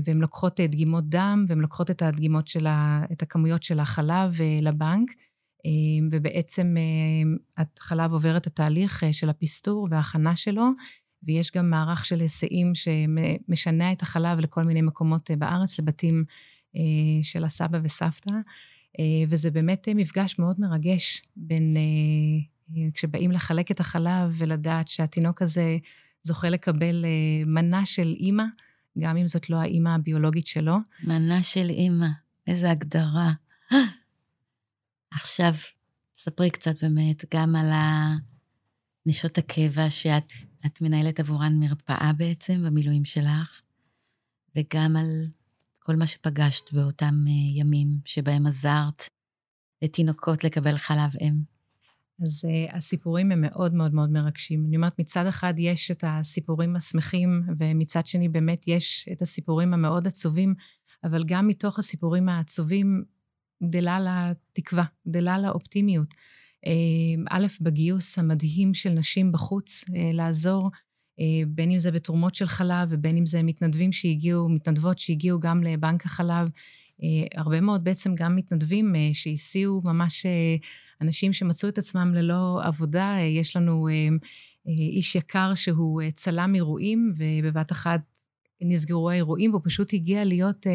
והן 0.04 0.18
לוקחות 0.18 0.60
דגימות 0.60 1.08
דם, 1.08 1.44
והן 1.48 1.58
לוקחות 1.58 1.90
את 1.90 2.02
הדגימות 2.02 2.48
של 2.48 2.66
ה... 2.66 3.04
את 3.12 3.22
הכמויות 3.22 3.62
של 3.62 3.80
החלב 3.80 4.40
לבנק. 4.62 5.10
אמ, 5.64 6.08
ובעצם 6.12 6.76
אמ, 6.76 7.36
החלב 7.56 8.12
עובר 8.12 8.36
את 8.36 8.46
התהליך 8.46 9.04
אה, 9.04 9.12
של 9.12 9.30
הפסטור 9.30 9.88
וההכנה 9.90 10.36
שלו, 10.36 10.70
ויש 11.22 11.52
גם 11.56 11.70
מערך 11.70 12.06
של 12.06 12.20
היסעים 12.20 12.72
שמשנע 12.74 13.92
את 13.92 14.02
החלב 14.02 14.38
לכל 14.38 14.62
מיני 14.62 14.82
מקומות 14.82 15.30
אה, 15.30 15.36
בארץ, 15.36 15.78
לבתים 15.78 16.24
אה, 16.76 16.80
של 17.22 17.44
הסבא 17.44 17.78
וסבתא, 17.82 18.30
וזה 19.28 19.50
באמת 19.50 19.88
מפגש 19.94 20.38
מאוד 20.38 20.60
מרגש 20.60 21.22
בין, 21.36 21.76
כשבאים 22.94 23.30
לחלק 23.30 23.70
את 23.70 23.80
החלב 23.80 24.34
ולדעת 24.38 24.88
שהתינוק 24.88 25.42
הזה 25.42 25.76
זוכה 26.22 26.48
לקבל 26.48 27.04
מנה 27.46 27.86
של 27.86 28.14
אימא, 28.20 28.44
גם 28.98 29.16
אם 29.16 29.26
זאת 29.26 29.50
לא 29.50 29.56
האימא 29.56 29.88
הביולוגית 29.88 30.46
שלו. 30.46 30.76
מנה 31.04 31.42
של 31.42 31.68
אימא, 31.70 32.06
איזה 32.46 32.70
הגדרה. 32.70 33.32
עכשיו, 35.10 35.52
ספרי 36.16 36.50
קצת 36.50 36.84
באמת 36.84 37.24
גם 37.34 37.56
על 37.56 37.70
נשות 39.06 39.38
הקבע 39.38 39.90
שאת 39.90 40.80
מנהלת 40.80 41.20
עבורן 41.20 41.52
מרפאה 41.60 42.12
בעצם 42.16 42.62
במילואים 42.66 43.04
שלך, 43.04 43.62
וגם 44.56 44.96
על 44.96 45.26
כל 45.78 45.96
מה 45.96 46.06
שפגשת 46.06 46.72
באותם 46.72 47.14
אה, 47.26 47.60
ימים 47.60 47.88
שבהם 48.04 48.46
עזרת 48.46 49.02
לתינוקות 49.82 50.44
לקבל 50.44 50.76
חלב 50.76 51.10
אם. 51.20 51.49
אז 52.22 52.44
uh, 52.44 52.76
הסיפורים 52.76 53.32
הם 53.32 53.40
מאוד 53.40 53.74
מאוד 53.74 53.94
מאוד 53.94 54.10
מרגשים. 54.10 54.66
אני 54.66 54.76
אומרת, 54.76 54.98
מצד 54.98 55.26
אחד 55.26 55.54
יש 55.58 55.90
את 55.90 56.04
הסיפורים 56.06 56.76
השמחים, 56.76 57.42
ומצד 57.58 58.06
שני 58.06 58.28
באמת 58.28 58.68
יש 58.68 59.08
את 59.12 59.22
הסיפורים 59.22 59.74
המאוד 59.74 60.06
עצובים, 60.06 60.54
אבל 61.04 61.24
גם 61.26 61.46
מתוך 61.46 61.78
הסיפורים 61.78 62.28
העצובים 62.28 63.04
גדלה 63.62 63.98
לתקווה, 64.00 64.84
גדלה 65.08 65.38
לאופטימיות. 65.38 66.14
אה, 66.66 66.72
א', 67.30 67.46
בגיוס 67.60 68.18
המדהים 68.18 68.74
של 68.74 68.90
נשים 68.90 69.32
בחוץ, 69.32 69.84
אה, 69.96 70.10
לעזור, 70.12 70.70
בין 71.46 71.70
אם 71.70 71.78
זה 71.78 71.90
בתרומות 71.90 72.34
של 72.34 72.46
חלב 72.46 72.88
ובין 72.90 73.16
אם 73.16 73.26
זה 73.26 73.42
מתנדבים 73.42 73.92
שהגיעו, 73.92 74.48
מתנדבות 74.48 74.98
שהגיעו 74.98 75.40
גם 75.40 75.62
לבנק 75.62 76.06
החלב. 76.06 76.48
הרבה 77.34 77.60
מאוד 77.60 77.84
בעצם 77.84 78.14
גם 78.14 78.36
מתנדבים 78.36 78.94
שהסיעו 79.12 79.82
ממש 79.84 80.26
אנשים 81.00 81.32
שמצאו 81.32 81.68
את 81.68 81.78
עצמם 81.78 82.14
ללא 82.14 82.60
עבודה. 82.64 83.16
יש 83.20 83.56
לנו 83.56 83.88
איש 84.66 85.14
יקר 85.14 85.54
שהוא 85.54 86.02
צלם 86.14 86.54
אירועים, 86.54 87.12
ובבת 87.16 87.72
אחת 87.72 88.00
נסגרו 88.62 89.10
האירועים, 89.10 89.50
והוא 89.50 89.62
פשוט 89.64 89.94
הגיע 89.94 90.24
להיות 90.24 90.66
אה, 90.66 90.72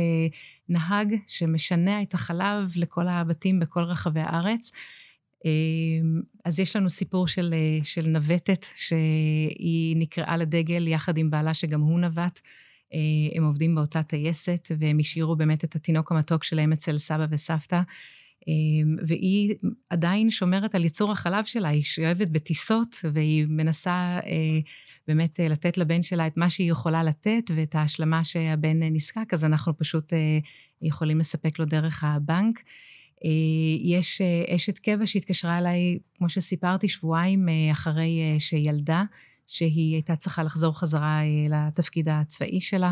נהג 0.70 1.16
שמשנע 1.28 2.02
את 2.02 2.14
החלב 2.14 2.72
לכל 2.76 3.08
הבתים 3.08 3.60
בכל 3.60 3.84
רחבי 3.84 4.20
הארץ. 4.20 4.72
אה, 5.46 5.52
אז 6.46 6.60
יש 6.60 6.76
לנו 6.76 6.90
סיפור 6.90 7.28
של, 7.28 7.54
אה, 7.54 7.84
של 7.84 8.08
נווטת, 8.08 8.66
שהיא 8.76 9.98
נקראה 9.98 10.38
לדגל 10.38 10.88
יחד 10.88 11.18
עם 11.18 11.30
בעלה, 11.30 11.54
שגם 11.54 11.82
הוא 11.82 12.00
נווט. 12.00 12.40
אה, 12.94 13.00
הם 13.38 13.44
עובדים 13.44 13.76
באותה 13.76 14.04
טייסת, 14.04 14.72
והם 14.80 15.00
השאירו 15.00 15.36
באמת 15.36 15.64
את 15.64 15.76
התינוק 15.76 16.12
המתוק 16.12 16.44
שלהם 16.44 16.74
אצל 16.74 16.98
סבא 16.98 17.26
וסבתא. 17.30 17.82
אה, 18.48 18.54
והיא 19.08 19.56
עדיין 19.90 20.30
שומרת 20.30 20.76
על 20.76 20.84
ייצור 20.84 21.12
החלב 21.12 21.46
שלה, 21.46 21.70
היא 21.70 21.84
שואבת 21.84 22.28
בטיסות, 22.28 22.96
והיא 23.14 23.46
מנסה 23.50 24.20
אה, 24.26 24.60
באמת 25.08 25.40
אה, 25.40 25.48
לתת 25.48 25.78
לבן 25.78 26.04
שלה 26.04 26.28
את 26.28 26.38
מה 26.38 26.50
שהיא 26.50 26.72
יכולה 26.72 27.04
לתת 27.04 27.52
ואת 27.56 27.76
ההשלמה 27.76 28.24
שהבן 28.24 28.84
אה, 28.84 28.90
נזקק, 28.90 29.34
אז 29.34 29.46
אנחנו 29.46 29.78
פשוט 29.78 30.14
יכולים 30.82 31.20
לספק 31.20 31.60
לו 31.60 31.66
דרך 31.66 32.04
הבנק. 32.04 32.64
יש 33.82 34.22
אשת 34.56 34.78
קבע 34.78 35.06
שהתקשרה 35.06 35.58
אליי, 35.58 36.00
כמו 36.18 36.30
שסיפרתי, 36.30 36.88
שבועיים 36.88 37.48
אחרי 37.72 38.36
שילדה, 38.40 39.04
שהיא 39.48 39.94
הייתה 39.94 40.16
צריכה 40.16 40.44
לחזור 40.44 40.80
חזרה 40.80 41.22
לתפקיד 41.50 42.10
הצבאי 42.10 42.62
שלה, 42.62 42.92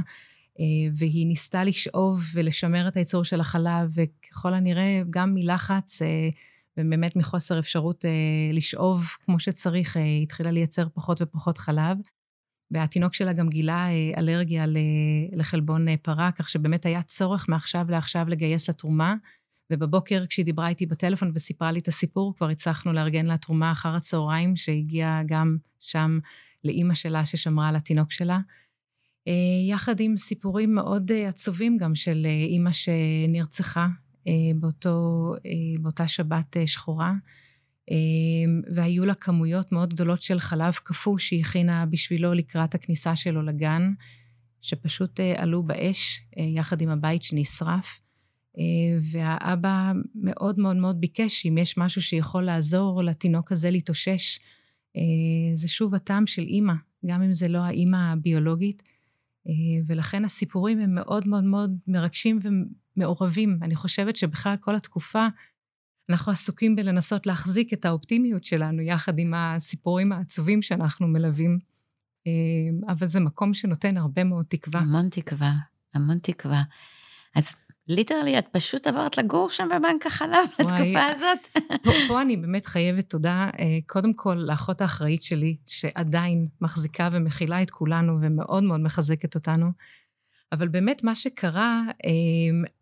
והיא 0.97 1.27
ניסתה 1.27 1.63
לשאוב 1.63 2.23
ולשמר 2.33 2.87
את 2.87 2.95
הייצור 2.95 3.23
של 3.23 3.39
החלב, 3.39 3.91
וככל 3.93 4.53
הנראה 4.53 5.01
גם 5.09 5.33
מלחץ 5.33 6.01
ובאמת 6.77 7.15
מחוסר 7.15 7.59
אפשרות 7.59 8.05
אה, 8.05 8.09
לשאוב 8.53 9.05
כמו 9.25 9.39
שצריך, 9.39 9.97
אה, 9.97 10.01
התחילה 10.23 10.51
לייצר 10.51 10.87
פחות 10.93 11.21
ופחות 11.21 11.57
חלב. 11.57 11.97
והתינוק 12.71 13.13
שלה 13.13 13.33
גם 13.33 13.49
גילה 13.49 13.87
אה, 13.87 14.09
אלרגיה 14.17 14.65
לחלבון 15.31 15.87
אה, 15.87 15.95
פרה, 16.01 16.31
כך 16.31 16.49
שבאמת 16.49 16.85
היה 16.85 17.01
צורך 17.01 17.49
מעכשיו 17.49 17.85
לעכשיו 17.89 18.25
לגייס 18.29 18.67
לה 18.67 18.73
תרומה. 18.73 19.15
ובבוקר, 19.71 20.25
כשהיא 20.29 20.45
דיברה 20.45 20.67
איתי 20.67 20.85
בטלפון 20.85 21.31
וסיפרה 21.35 21.71
לי 21.71 21.79
את 21.79 21.87
הסיפור, 21.87 22.33
כבר 22.37 22.49
הצלחנו 22.49 22.93
לארגן 22.93 23.25
לה 23.25 23.37
תרומה 23.37 23.71
אחר 23.71 23.95
הצהריים, 23.95 24.55
שהגיעה 24.55 25.21
גם 25.25 25.57
שם 25.79 26.19
לאימא 26.63 26.93
שלה 26.93 27.25
ששמרה 27.25 27.67
על 27.67 27.75
התינוק 27.75 28.11
שלה. 28.11 28.39
אה, 29.27 29.33
יחד 29.69 29.99
עם 29.99 30.17
סיפורים 30.17 30.75
מאוד 30.75 31.11
אה, 31.11 31.27
עצובים 31.27 31.77
גם 31.77 31.95
של 31.95 32.25
אה, 32.25 32.45
אימא 32.45 32.71
שנרצחה 32.71 33.87
באותו, 34.55 35.31
באותה 35.81 36.07
שבת 36.07 36.57
שחורה, 36.65 37.13
והיו 38.75 39.05
לה 39.05 39.13
כמויות 39.13 39.71
מאוד 39.71 39.93
גדולות 39.93 40.21
של 40.21 40.39
חלב 40.39 40.73
קפוא 40.73 41.17
שהיא 41.17 41.41
הכינה 41.41 41.85
בשבילו 41.85 42.33
לקראת 42.33 42.75
הכניסה 42.75 43.15
שלו 43.15 43.41
לגן, 43.41 43.91
שפשוט 44.61 45.19
עלו 45.37 45.63
באש 45.63 46.21
יחד 46.37 46.81
עם 46.81 46.89
הבית 46.89 47.23
שנשרף. 47.23 47.99
והאבא 49.11 49.91
מאוד 50.15 50.59
מאוד 50.59 50.75
מאוד 50.75 51.01
ביקש 51.01 51.45
אם 51.45 51.57
יש 51.57 51.77
משהו 51.77 52.01
שיכול 52.01 52.43
לעזור 52.43 53.03
לתינוק 53.03 53.51
הזה 53.51 53.71
להתאושש. 53.71 54.39
זה 55.53 55.67
שוב 55.67 55.95
הטעם 55.95 56.27
של 56.27 56.41
אימא, 56.41 56.73
גם 57.05 57.21
אם 57.21 57.33
זה 57.33 57.47
לא 57.47 57.59
האימא 57.59 58.11
הביולוגית. 58.11 58.83
ולכן 59.87 60.25
הסיפורים 60.25 60.79
הם 60.79 60.95
מאוד 60.95 61.27
מאוד 61.27 61.43
מאוד 61.43 61.77
מרגשים 61.87 62.39
מעורבים. 62.95 63.59
אני 63.61 63.75
חושבת 63.75 64.15
שבכלל 64.15 64.55
כל 64.59 64.75
התקופה 64.75 65.27
אנחנו 66.09 66.31
עסוקים 66.31 66.75
בלנסות 66.75 67.25
להחזיק 67.25 67.73
את 67.73 67.85
האופטימיות 67.85 68.43
שלנו 68.43 68.81
יחד 68.81 69.19
עם 69.19 69.33
הסיפורים 69.33 70.11
העצובים 70.11 70.61
שאנחנו 70.61 71.07
מלווים. 71.07 71.59
אה, 72.27 72.31
אבל 72.93 73.07
זה 73.07 73.19
מקום 73.19 73.53
שנותן 73.53 73.97
הרבה 73.97 74.23
מאוד 74.23 74.45
תקווה. 74.49 74.79
המון 74.79 75.09
תקווה, 75.09 75.53
המון 75.93 76.19
תקווה. 76.19 76.63
אז 77.35 77.55
ליטרלי, 77.87 78.39
את 78.39 78.47
פשוט 78.51 78.87
עברת 78.87 79.17
לגור 79.17 79.49
שם 79.49 79.67
בבנק 79.75 80.05
החלב 80.05 80.45
בתקופה 80.59 81.05
הזאת. 81.05 81.63
פה, 81.83 81.91
פה 82.07 82.21
אני 82.21 82.37
באמת 82.37 82.65
חייבת 82.65 83.09
תודה, 83.09 83.49
אה, 83.59 83.77
קודם 83.87 84.13
כל 84.13 84.35
לאחות 84.35 84.81
האחראית 84.81 85.23
שלי, 85.23 85.57
שעדיין 85.65 86.47
מחזיקה 86.61 87.09
ומכילה 87.11 87.61
את 87.61 87.71
כולנו 87.71 88.17
ומאוד 88.21 88.63
מאוד 88.63 88.79
מחזקת 88.79 89.35
אותנו. 89.35 89.71
אבל 90.51 90.67
באמת 90.67 91.03
מה 91.03 91.15
שקרה 91.15 91.81
אה, 92.05 92.11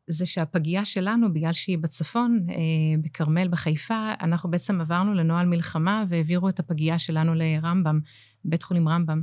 זה 0.07 0.25
שהפגייה 0.25 0.85
שלנו, 0.85 1.33
בגלל 1.33 1.53
שהיא 1.53 1.77
בצפון, 1.77 2.45
אה, 2.49 2.55
בכרמל, 3.01 3.47
בחיפה, 3.47 4.13
אנחנו 4.21 4.51
בעצם 4.51 4.81
עברנו 4.81 5.13
לנוהל 5.13 5.45
מלחמה 5.45 6.03
והעבירו 6.07 6.49
את 6.49 6.59
הפגייה 6.59 6.99
שלנו 6.99 7.35
לרמב"ם, 7.35 7.99
בית 8.45 8.63
חולים 8.63 8.87
רמב"ם. 8.87 9.21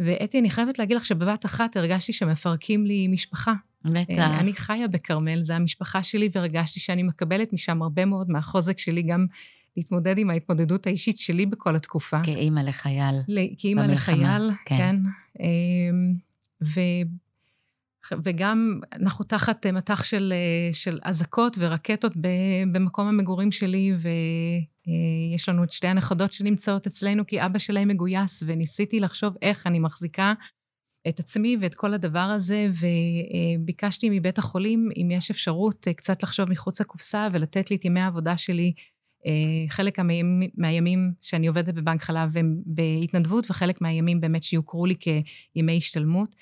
ואתי, 0.00 0.38
אני 0.38 0.50
חייבת 0.50 0.78
להגיד 0.78 0.96
לך 0.96 1.06
שבבת 1.06 1.46
אחת 1.46 1.76
הרגשתי 1.76 2.12
שמפרקים 2.12 2.86
לי 2.86 3.08
משפחה. 3.08 3.52
בטח. 3.84 4.18
אה, 4.18 4.40
אני 4.40 4.52
חיה 4.52 4.88
בכרמל, 4.88 5.42
זו 5.42 5.54
המשפחה 5.54 6.02
שלי, 6.02 6.28
והרגשתי 6.32 6.80
שאני 6.80 7.02
מקבלת 7.02 7.52
משם 7.52 7.82
הרבה 7.82 8.04
מאוד 8.04 8.30
מהחוזק 8.30 8.78
שלי, 8.78 9.02
גם 9.02 9.26
להתמודד 9.76 10.18
עם 10.18 10.30
ההתמודדות 10.30 10.86
האישית 10.86 11.18
שלי 11.18 11.46
בכל 11.46 11.76
התקופה. 11.76 12.20
כאימא 12.22 12.60
לחייל. 12.60 13.14
כאימא 13.58 13.80
לחייל, 13.80 14.50
כן. 14.64 14.76
כן. 14.76 14.96
ו... 16.64 16.80
וגם 18.24 18.80
אנחנו 18.92 19.24
תחת 19.24 19.66
אה, 19.66 19.72
מטח 19.72 20.04
של, 20.04 20.32
אה, 20.36 20.74
של 20.74 20.98
אזעקות 21.02 21.56
ורקטות 21.60 22.12
במקום 22.72 23.08
המגורים 23.08 23.52
שלי, 23.52 23.92
ויש 24.88 25.48
לנו 25.48 25.64
את 25.64 25.72
שתי 25.72 25.86
הנכדות 25.86 26.32
שנמצאות 26.32 26.86
אצלנו, 26.86 27.26
כי 27.26 27.44
אבא 27.44 27.58
שלהם 27.58 27.88
מגויס, 27.88 28.42
וניסיתי 28.46 29.00
לחשוב 29.00 29.34
איך 29.42 29.66
אני 29.66 29.78
מחזיקה 29.78 30.34
את 31.08 31.18
עצמי 31.18 31.56
ואת 31.60 31.74
כל 31.74 31.94
הדבר 31.94 32.18
הזה, 32.18 32.66
וביקשתי 33.58 34.10
מבית 34.10 34.38
החולים 34.38 34.88
אם 34.96 35.10
יש 35.10 35.30
אפשרות 35.30 35.88
אה, 35.88 35.94
קצת 35.94 36.22
לחשוב 36.22 36.50
מחוץ 36.50 36.80
לקופסה 36.80 37.28
ולתת 37.32 37.70
לי 37.70 37.76
את 37.76 37.84
ימי 37.84 38.00
העבודה 38.00 38.36
שלי 38.36 38.72
חלק 39.68 39.98
מהימים, 40.54 41.12
שאני 41.22 41.46
עובדת 41.46 41.74
בבנק 41.74 42.02
חלב 42.02 42.36
הם 42.36 42.56
בהתנדבות, 42.66 43.50
וחלק 43.50 43.80
מהימים 43.80 44.20
באמת 44.20 44.42
שיוכרו 44.42 44.86
לי 44.86 44.94
כימי 45.54 45.76
השתלמות. 45.76 46.36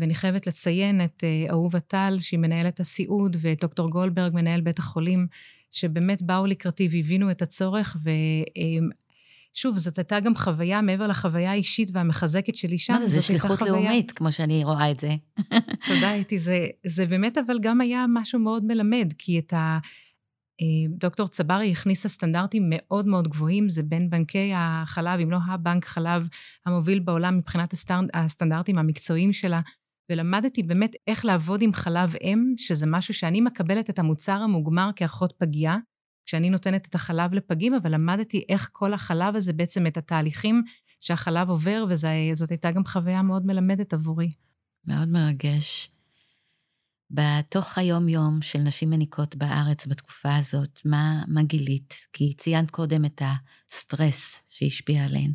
ואני 0.00 0.14
חייבת 0.14 0.46
לציין 0.46 1.04
את 1.04 1.24
אהובה 1.50 1.80
טל, 1.80 2.16
שהיא 2.20 2.38
מנהלת 2.38 2.80
הסיעוד, 2.80 3.36
ואת 3.40 3.60
דוקטור 3.60 3.90
גולדברג, 3.90 4.34
מנהל 4.34 4.60
בית 4.60 4.78
החולים, 4.78 5.26
שבאמת 5.70 6.22
באו 6.22 6.46
לקראתי 6.46 6.88
והבינו 6.92 7.30
את 7.30 7.42
הצורך, 7.42 7.96
ושוב, 9.52 9.78
זאת 9.78 9.98
הייתה 9.98 10.20
גם 10.20 10.34
חוויה, 10.34 10.82
מעבר 10.82 11.06
לחוויה 11.06 11.50
האישית 11.50 11.90
והמחזקת 11.92 12.54
שלי 12.54 12.78
שם, 12.78 12.92
מה 12.92 13.00
זה, 13.00 13.08
זה 13.08 13.22
שליחות 13.22 13.58
חוויה... 13.58 13.72
לאומית, 13.72 14.12
כמו 14.12 14.32
שאני 14.32 14.64
רואה 14.64 14.90
את 14.90 15.00
זה. 15.00 15.10
תודה, 15.86 16.14
איתי. 16.20 16.38
זה, 16.38 16.66
זה 16.86 17.06
באמת, 17.06 17.38
אבל 17.38 17.58
גם 17.62 17.80
היה 17.80 18.04
משהו 18.08 18.38
מאוד 18.38 18.64
מלמד, 18.64 19.12
כי 19.18 19.38
את 19.38 19.52
ה... 19.52 19.78
אה, 20.60 20.96
דוקטור 20.98 21.28
צברי 21.28 21.72
הכניסה 21.72 22.08
סטנדרטים 22.08 22.66
מאוד 22.70 23.06
מאוד 23.06 23.28
גבוהים, 23.28 23.68
זה 23.68 23.82
בין 23.82 24.10
בנקי 24.10 24.52
החלב, 24.54 25.20
אם 25.20 25.30
לא 25.30 25.38
הבנק 25.46 25.84
חלב 25.84 26.28
המוביל 26.66 26.98
בעולם 26.98 27.38
מבחינת 27.38 27.74
הסטנדרטים 28.14 28.78
המקצועיים 28.78 29.32
שלה, 29.32 29.60
ולמדתי 30.10 30.62
באמת 30.62 30.92
איך 31.06 31.24
לעבוד 31.24 31.62
עם 31.62 31.72
חלב 31.72 32.14
אם, 32.22 32.54
שזה 32.56 32.86
משהו 32.86 33.14
שאני 33.14 33.40
מקבלת 33.40 33.90
את 33.90 33.98
המוצר 33.98 34.32
המוגמר 34.32 34.90
כאחות 34.96 35.32
פגייה, 35.38 35.76
כשאני 36.26 36.50
נותנת 36.50 36.86
את 36.86 36.94
החלב 36.94 37.34
לפגים, 37.34 37.74
אבל 37.74 37.94
למדתי 37.94 38.44
איך 38.48 38.68
כל 38.72 38.94
החלב 38.94 39.36
הזה, 39.36 39.52
בעצם 39.52 39.86
את 39.86 39.96
התהליכים 39.96 40.62
שהחלב 41.00 41.48
עובר, 41.48 41.84
וזאת 41.88 42.50
הייתה 42.50 42.72
גם 42.72 42.84
חוויה 42.84 43.22
מאוד 43.22 43.46
מלמדת 43.46 43.92
עבורי. 43.92 44.28
מאוד 44.84 45.08
מרגש. 45.08 45.90
בתוך 47.10 47.78
היום-יום 47.78 48.42
של 48.42 48.58
נשים 48.58 48.90
מניקות 48.90 49.36
בארץ 49.36 49.86
בתקופה 49.86 50.36
הזאת, 50.36 50.80
מה, 50.84 51.22
מה 51.28 51.42
גילית? 51.42 51.94
כי 52.12 52.34
ציינת 52.34 52.70
קודם 52.70 53.04
את 53.04 53.22
הסטרס 53.70 54.42
שהשפיע 54.46 55.04
עליהן. 55.04 55.32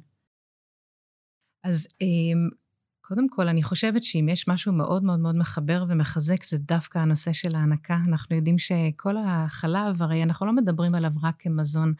אז 1.63 1.87
אמ, 2.01 2.64
קודם 3.07 3.29
כל, 3.29 3.47
אני 3.47 3.63
חושבת 3.63 4.03
שאם 4.03 4.29
יש 4.29 4.47
משהו 4.47 4.73
מאוד 4.73 5.03
מאוד 5.03 5.19
מאוד 5.19 5.37
מחבר 5.37 5.85
ומחזק, 5.89 6.43
זה 6.43 6.57
דווקא 6.57 6.99
הנושא 6.99 7.33
של 7.33 7.55
ההנקה. 7.55 7.97
אנחנו 8.07 8.35
יודעים 8.35 8.59
שכל 8.59 9.15
החלב, 9.25 10.01
הרי 10.01 10.23
אנחנו 10.23 10.45
לא 10.45 10.53
מדברים 10.53 10.95
עליו 10.95 11.11
רק 11.23 11.35
כמזון. 11.39 11.93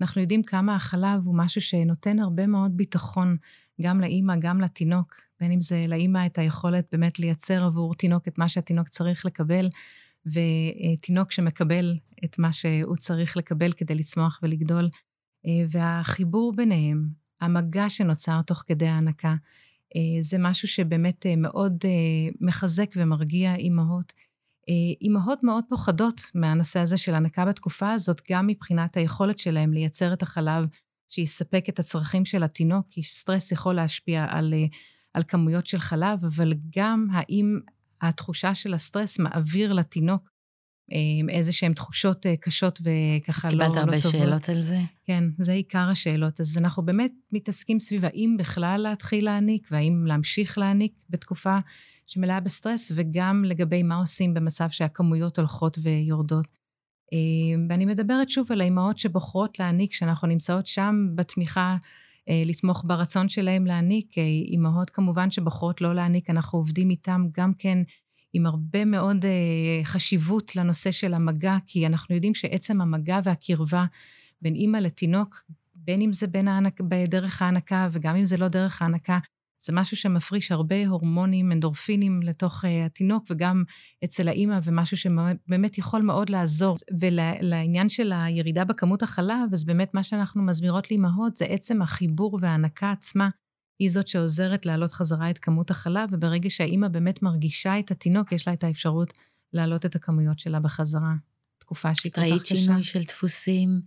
אנחנו 0.00 0.20
יודעים 0.20 0.42
כמה 0.42 0.74
החלב 0.74 1.20
הוא 1.24 1.34
משהו 1.34 1.60
שנותן 1.60 2.18
הרבה 2.18 2.46
מאוד 2.46 2.76
ביטחון, 2.76 3.36
גם 3.82 4.00
לאימא, 4.00 4.34
גם 4.36 4.60
לתינוק, 4.60 5.14
בין 5.40 5.52
אם 5.52 5.60
זה 5.60 5.82
לאימא 5.88 6.26
את 6.26 6.38
היכולת 6.38 6.86
באמת 6.92 7.18
לייצר 7.18 7.64
עבור 7.64 7.94
תינוק 7.94 8.28
את 8.28 8.38
מה 8.38 8.48
שהתינוק 8.48 8.88
צריך 8.88 9.26
לקבל, 9.26 9.68
ותינוק 10.26 11.32
שמקבל 11.32 11.96
את 12.24 12.38
מה 12.38 12.52
שהוא 12.52 12.96
צריך 12.96 13.36
לקבל 13.36 13.72
כדי 13.72 13.94
לצמוח 13.94 14.40
ולגדול. 14.42 14.88
והחיבור 15.70 16.52
ביניהם, 16.56 17.08
המגע 17.40 17.88
שנוצר 17.88 18.42
תוך 18.42 18.64
כדי 18.66 18.88
ההנקה, 18.88 19.28
אה, 19.28 19.36
זה 20.20 20.38
משהו 20.38 20.68
שבאמת 20.68 21.26
אה, 21.26 21.36
מאוד 21.36 21.84
אה, 21.84 22.30
מחזק 22.40 22.90
ומרגיע 22.96 23.54
אימהות. 23.54 24.12
אימהות 25.00 25.44
מאוד 25.44 25.64
פוחדות 25.68 26.20
מהנושא 26.34 26.80
הזה 26.80 26.96
של 26.96 27.14
הנקה 27.14 27.44
בתקופה 27.44 27.92
הזאת, 27.92 28.22
גם 28.30 28.46
מבחינת 28.46 28.96
היכולת 28.96 29.38
שלהם 29.38 29.72
לייצר 29.72 30.12
את 30.12 30.22
החלב 30.22 30.66
שיספק 31.08 31.64
את 31.68 31.78
הצרכים 31.78 32.24
של 32.24 32.42
התינוק, 32.42 32.86
כי 32.90 33.02
סטרס 33.02 33.52
יכול 33.52 33.74
להשפיע 33.74 34.26
על, 34.28 34.54
על 35.14 35.22
כמויות 35.28 35.66
של 35.66 35.78
חלב, 35.78 36.24
אבל 36.24 36.54
גם 36.76 37.06
האם 37.12 37.60
התחושה 38.00 38.54
של 38.54 38.74
הסטרס 38.74 39.18
מעביר 39.18 39.72
לתינוק 39.72 40.29
איזה 41.28 41.52
שהן 41.52 41.72
תחושות 41.72 42.26
אה, 42.26 42.36
קשות 42.36 42.80
וככה 42.80 43.48
לא, 43.48 43.58
לא 43.58 43.64
טובות. 43.64 43.84
קיבלת 43.84 43.94
הרבה 43.94 44.00
שאלות 44.00 44.48
על 44.48 44.60
זה? 44.60 44.78
כן, 45.04 45.24
זה 45.38 45.52
עיקר 45.52 45.88
השאלות. 45.90 46.40
אז 46.40 46.58
אנחנו 46.58 46.82
באמת 46.82 47.12
מתעסקים 47.32 47.80
סביב 47.80 48.04
האם 48.04 48.36
בכלל 48.38 48.80
להתחיל 48.80 49.24
להניק, 49.24 49.68
והאם 49.70 50.04
להמשיך 50.06 50.58
להניק 50.58 50.92
בתקופה 51.10 51.56
שמלאה 52.06 52.40
בסטרס, 52.40 52.92
וגם 52.94 53.44
לגבי 53.44 53.82
מה 53.82 53.96
עושים 53.96 54.34
במצב 54.34 54.70
שהכמויות 54.70 55.38
הולכות 55.38 55.78
ויורדות. 55.82 56.60
ואני 57.68 57.86
מדברת 57.86 58.30
שוב 58.30 58.52
על 58.52 58.60
האימהות 58.60 58.98
שבוחרות 58.98 59.58
להעניק, 59.58 59.92
שאנחנו 59.92 60.28
נמצאות 60.28 60.66
שם 60.66 61.06
בתמיכה, 61.14 61.76
אה, 62.28 62.42
לתמוך 62.46 62.84
ברצון 62.86 63.28
שלהם 63.28 63.66
להעניק. 63.66 64.18
אה, 64.18 64.22
אימהות 64.22 64.90
כמובן 64.90 65.30
שבוחרות 65.30 65.80
לא 65.80 65.94
להעניק, 65.94 66.30
אנחנו 66.30 66.58
עובדים 66.58 66.90
איתם 66.90 67.26
גם 67.36 67.52
כן 67.58 67.78
עם 68.32 68.46
הרבה 68.46 68.84
מאוד 68.84 69.24
uh, 69.24 69.84
חשיבות 69.84 70.56
לנושא 70.56 70.90
של 70.90 71.14
המגע, 71.14 71.56
כי 71.66 71.86
אנחנו 71.86 72.14
יודעים 72.14 72.34
שעצם 72.34 72.80
המגע 72.80 73.20
והקרבה 73.24 73.84
בין 74.42 74.54
אימא 74.54 74.76
לתינוק, 74.76 75.42
בין 75.74 76.00
אם 76.00 76.12
זה 76.12 76.26
בין 76.26 76.48
הענק, 76.48 76.80
בדרך 76.80 77.42
ההנקה 77.42 77.88
וגם 77.92 78.16
אם 78.16 78.24
זה 78.24 78.36
לא 78.36 78.48
דרך 78.48 78.82
ההנקה, 78.82 79.18
זה 79.62 79.72
משהו 79.72 79.96
שמפריש 79.96 80.52
הרבה 80.52 80.86
הורמונים, 80.86 81.52
אנדורפינים 81.52 82.22
לתוך 82.22 82.64
uh, 82.64 82.68
התינוק 82.86 83.24
וגם 83.30 83.64
אצל 84.04 84.28
האימא, 84.28 84.58
ומשהו 84.64 84.96
שבאמת 84.96 85.78
יכול 85.78 86.02
מאוד 86.02 86.30
לעזור. 86.30 86.76
ולעניין 87.00 87.88
של 87.88 88.12
הירידה 88.12 88.64
בכמות 88.64 89.02
החלב, 89.02 89.52
אז 89.52 89.64
באמת 89.64 89.94
מה 89.94 90.02
שאנחנו 90.02 90.42
מסבירות 90.42 90.90
לאימהות 90.90 91.36
זה 91.36 91.44
עצם 91.44 91.82
החיבור 91.82 92.38
וההנקה 92.42 92.90
עצמה 92.90 93.28
היא 93.80 93.90
זאת 93.90 94.08
שעוזרת 94.08 94.66
להעלות 94.66 94.92
חזרה 94.92 95.30
את 95.30 95.38
כמות 95.38 95.70
החלב, 95.70 96.08
וברגע 96.12 96.50
שהאימא 96.50 96.88
באמת 96.88 97.22
מרגישה 97.22 97.78
את 97.78 97.90
התינוק, 97.90 98.32
יש 98.32 98.46
לה 98.46 98.52
את 98.52 98.64
האפשרות 98.64 99.12
להעלות 99.52 99.86
את 99.86 99.94
הכמויות 99.94 100.38
שלה 100.38 100.60
בחזרה. 100.60 101.14
תקופה 101.58 101.94
שהיא 101.94 102.12
כל 102.12 102.20
כך 102.20 102.26
קשה. 102.26 102.34
ראית 102.34 102.46
שינוי 102.46 102.82
של 102.82 103.02
דפוסים 103.02 103.80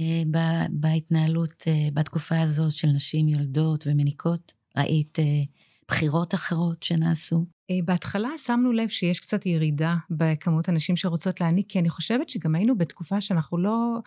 אה, 0.00 0.22
בהתנהלות 0.70 1.64
אה, 1.66 1.88
בתקופה 1.94 2.40
הזאת 2.40 2.72
של 2.72 2.88
נשים 2.88 3.28
יולדות 3.28 3.86
ומניקות? 3.86 4.52
ראית 4.76 5.18
אה, 5.18 5.42
בחירות 5.88 6.34
אחרות 6.34 6.82
שנעשו? 6.82 7.46
אה, 7.70 7.76
בהתחלה 7.84 8.28
שמנו 8.36 8.72
לב 8.72 8.88
שיש 8.88 9.20
קצת 9.20 9.46
ירידה 9.46 9.94
בכמות 10.10 10.68
הנשים 10.68 10.96
שרוצות 10.96 11.40
להעניק, 11.40 11.66
כי 11.68 11.78
אני 11.78 11.90
חושבת 11.90 12.28
שגם 12.28 12.54
היינו 12.54 12.78
בתקופה 12.78 13.20
שאנחנו 13.20 13.58
לא... 13.58 13.98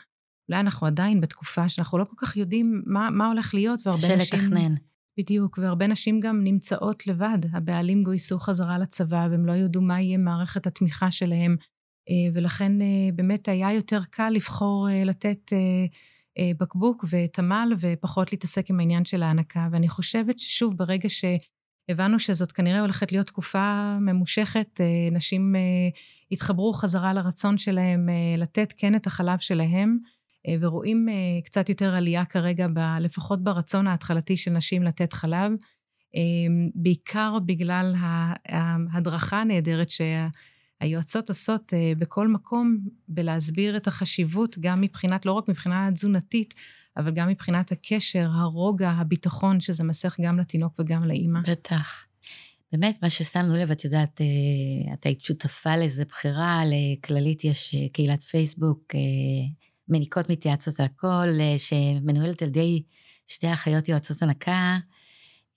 אולי 0.49 0.59
אנחנו 0.59 0.87
עדיין 0.87 1.21
בתקופה 1.21 1.69
שאנחנו 1.69 1.97
לא 1.97 2.05
כל 2.05 2.15
כך 2.17 2.37
יודעים 2.37 2.83
מה, 2.85 3.09
מה 3.09 3.27
הולך 3.27 3.53
להיות, 3.53 3.79
והרבה 3.85 4.15
נשים... 4.15 4.19
קשה 4.19 4.37
לתכנן. 4.37 4.75
בדיוק, 5.17 5.57
והרבה 5.61 5.87
נשים 5.87 6.19
גם 6.19 6.43
נמצאות 6.43 7.07
לבד. 7.07 7.37
הבעלים 7.53 8.03
גויסו 8.03 8.39
חזרה 8.39 8.77
לצבא, 8.77 9.27
והם 9.31 9.45
לא 9.45 9.51
ידעו 9.51 9.81
מה 9.81 10.01
יהיה 10.01 10.17
מערכת 10.17 10.67
התמיכה 10.67 11.11
שלהם, 11.11 11.55
אה, 12.09 12.31
ולכן 12.33 12.81
אה, 12.81 13.09
באמת 13.15 13.47
היה 13.47 13.73
יותר 13.73 13.99
קל 14.09 14.29
לבחור 14.29 14.89
אה, 14.89 15.03
לתת 15.03 15.53
בקבוק 16.59 17.05
ותמ"ל, 17.09 17.73
ופחות 17.79 18.31
להתעסק 18.31 18.69
עם 18.69 18.79
העניין 18.79 19.05
של 19.05 19.23
ההנקה. 19.23 19.67
ואני 19.71 19.89
חושבת 19.89 20.39
ששוב, 20.39 20.77
ברגע 20.77 21.09
שהבנו 21.09 22.19
שזאת 22.19 22.51
כנראה 22.51 22.81
הולכת 22.81 23.11
להיות 23.11 23.27
תקופה 23.27 23.97
ממושכת, 24.01 24.81
נשים 25.11 25.55
התחברו 26.31 26.73
חזרה 26.73 27.13
לרצון 27.13 27.57
שלהם 27.57 28.09
לתת 28.37 28.73
כן 28.77 28.95
את 28.95 29.07
החלב 29.07 29.39
שלהם, 29.39 29.97
ורואים 30.59 31.09
אה, 31.09 31.41
קצת 31.45 31.69
יותר 31.69 31.95
עלייה 31.95 32.25
כרגע, 32.25 32.67
ב, 32.73 32.79
לפחות 32.99 33.43
ברצון 33.43 33.87
ההתחלתי 33.87 34.37
של 34.37 34.51
נשים 34.51 34.83
לתת 34.83 35.13
חלב, 35.13 35.51
אה, 36.15 36.21
בעיקר 36.75 37.37
בגלל 37.45 37.95
ההדרכה 38.49 39.39
הנהדרת 39.39 39.87
שהיועצות 39.89 41.29
עושות 41.29 41.73
בכל 41.97 42.27
מקום, 42.27 42.77
בלהסביר 43.07 43.77
את 43.77 43.87
החשיבות, 43.87 44.57
גם 44.59 44.81
מבחינת, 44.81 45.25
לא 45.25 45.31
רק 45.31 45.49
מבחינה 45.49 45.89
תזונתית, 45.93 46.53
אבל 46.97 47.11
גם 47.11 47.29
מבחינת 47.29 47.71
הקשר, 47.71 48.29
הרוגע, 48.31 48.89
הביטחון, 48.89 49.59
שזה 49.59 49.83
מסך 49.83 50.17
גם 50.21 50.39
לתינוק 50.39 50.79
וגם 50.79 51.03
לאימא. 51.03 51.39
בטח. 51.41 52.05
באמת, 52.71 53.03
מה 53.03 53.09
ששמנו 53.09 53.55
לב, 53.55 53.71
את 53.71 53.85
יודעת, 53.85 54.21
את 54.93 55.05
היית 55.05 55.21
שותפה 55.21 55.77
לאיזה 55.77 56.05
בחירה, 56.05 56.61
לכללית 56.65 57.43
יש 57.43 57.75
קהילת 57.93 58.21
פייסבוק, 58.21 58.95
מניקות 59.89 60.29
מתייעצות 60.29 60.79
על 60.79 60.85
הכל, 60.85 61.27
אה, 61.39 61.55
שמנוהלת 61.57 62.41
על 62.41 62.47
ידי 62.47 62.83
שתי 63.27 63.53
אחיות 63.53 63.89
יועצות 63.89 64.21
הנקה, 64.21 64.77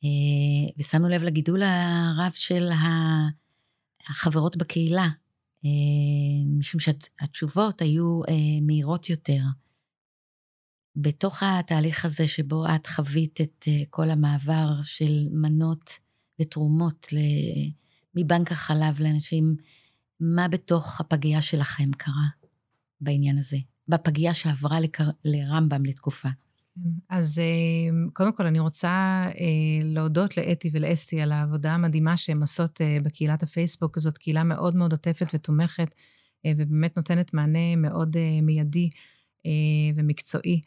אה, 0.04 0.70
ושמנו 0.78 1.08
לב 1.08 1.22
לגידול 1.22 1.62
הרב 1.62 2.32
של 2.34 2.70
החברות 4.08 4.56
בקהילה, 4.56 5.08
אה, 5.64 5.70
משום 6.58 6.80
שהתשובות 6.80 7.82
היו 7.82 8.20
מהירות 8.62 9.10
יותר. 9.10 9.42
בתוך 10.96 11.42
התהליך 11.42 12.04
הזה 12.04 12.28
שבו 12.28 12.64
את 12.74 12.86
חווית 12.86 13.40
את 13.40 13.64
כל 13.90 14.10
המעבר 14.10 14.82
של 14.82 15.28
מנות 15.32 15.90
ותרומות 16.40 17.06
מבנק 18.14 18.52
החלב 18.52 19.00
לאנשים, 19.00 19.56
מה 20.20 20.48
בתוך 20.48 21.00
הפגייה 21.00 21.42
שלכם 21.42 21.90
קרה 21.98 22.28
בעניין 23.00 23.38
הזה? 23.38 23.56
בפגייה 23.88 24.34
שעברה 24.34 24.80
לקר... 24.80 25.10
לרמב"ם 25.24 25.84
לתקופה. 25.84 26.28
אז 27.10 27.38
אה, 27.38 28.08
קודם 28.12 28.32
כל 28.32 28.46
אני 28.46 28.60
רוצה 28.60 28.88
אה, 29.26 29.84
להודות 29.84 30.36
לאתי 30.36 30.70
ולאסתי 30.72 31.20
על 31.20 31.32
העבודה 31.32 31.72
המדהימה 31.72 32.16
שהן 32.16 32.40
עושות 32.40 32.80
אה, 32.80 32.98
בקהילת 33.02 33.42
הפייסבוק. 33.42 33.98
זאת 33.98 34.18
קהילה 34.18 34.44
מאוד 34.44 34.76
מאוד 34.76 34.92
עוטפת 34.92 35.26
ותומכת, 35.34 35.94
ובאמת 36.46 36.96
נותנת 36.96 37.34
מענה 37.34 37.76
מאוד 37.76 38.16
מיידי 38.42 38.90
ומקצועי. 39.96 40.60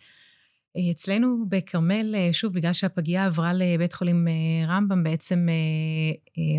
אצלנו 0.91 1.45
בכרמל, 1.49 2.15
שוב, 2.31 2.53
בגלל 2.53 2.73
שהפגייה 2.73 3.25
עברה 3.25 3.53
לבית 3.53 3.93
חולים 3.93 4.27
רמב"ם, 4.67 5.03
בעצם 5.03 5.47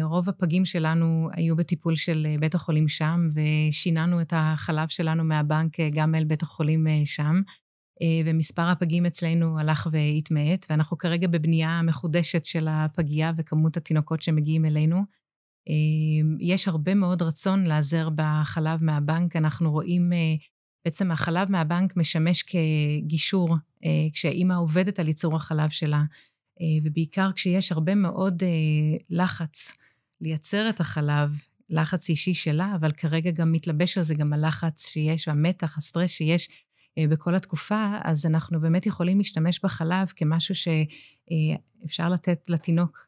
רוב 0.03 0.29
הפגים 0.29 0.65
שלנו 0.65 1.29
היו 1.33 1.57
בטיפול 1.57 1.97
של 1.97 2.27
בית 2.41 2.55
החולים 2.55 2.89
שם, 2.89 3.29
ושיננו 3.35 4.21
את 4.21 4.33
החלב 4.37 4.89
שלנו 4.89 5.25
מהבנק 5.25 5.81
גם 5.81 6.15
אל 6.15 6.25
בית 6.25 6.43
החולים 6.43 6.87
שם. 7.05 7.41
ומספר 8.25 8.63
הפגים 8.63 9.07
אצלנו 9.07 9.59
הלך 9.59 9.89
והתמעט, 9.93 10.67
ואנחנו 10.71 10.99
כרגע 10.99 11.29
בבנייה 11.29 11.83
מחודשת 11.83 12.45
של 12.45 12.69
הפגייה 12.71 13.33
וכמות 13.37 13.77
התינוקות 13.77 14.23
שמגיעים 14.23 14.65
אלינו. 14.65 15.03
יש 16.41 16.69
הרבה 16.69 16.95
מאוד 16.95 17.23
רצון 17.23 17.65
לעזר 17.65 18.09
בחלב 18.15 18.85
מהבנק. 18.85 19.37
אנחנו 19.37 19.73
רואים, 19.73 20.13
בעצם 20.85 21.11
החלב 21.11 21.51
מהבנק 21.51 21.97
משמש 21.97 22.43
כגישור 22.43 23.57
כשאימא 24.13 24.55
עובדת 24.55 24.99
על 24.99 25.09
ייצור 25.09 25.37
החלב 25.37 25.71
שלה, 25.71 26.03
ובעיקר 26.85 27.33
כשיש 27.33 27.73
הרבה 27.73 27.95
מאוד 27.95 28.43
לחץ 29.11 29.73
לייצר 30.21 30.69
את 30.71 30.81
החלב, 30.81 31.39
לחץ 31.71 32.09
אישי 32.09 32.35
שלה, 32.35 32.73
אבל 32.75 32.93
כרגע 32.93 33.31
גם 33.31 33.53
מתלבש 33.53 33.99
על 33.99 34.05
זה 34.05 34.15
גם 34.15 34.33
הלחץ 34.33 34.89
שיש, 34.89 35.29
המתח, 35.29 35.79
הסטרס 35.79 36.11
שיש 36.11 36.49
בכל 36.99 37.35
התקופה, 37.35 37.97
אז 38.05 38.27
אנחנו 38.27 38.61
באמת 38.61 38.87
יכולים 38.87 39.19
להשתמש 39.19 39.61
בחלב 39.65 40.13
כמשהו 40.17 40.55
שאפשר 40.55 42.09
לתת 42.09 42.45
לתינוק, 42.49 43.07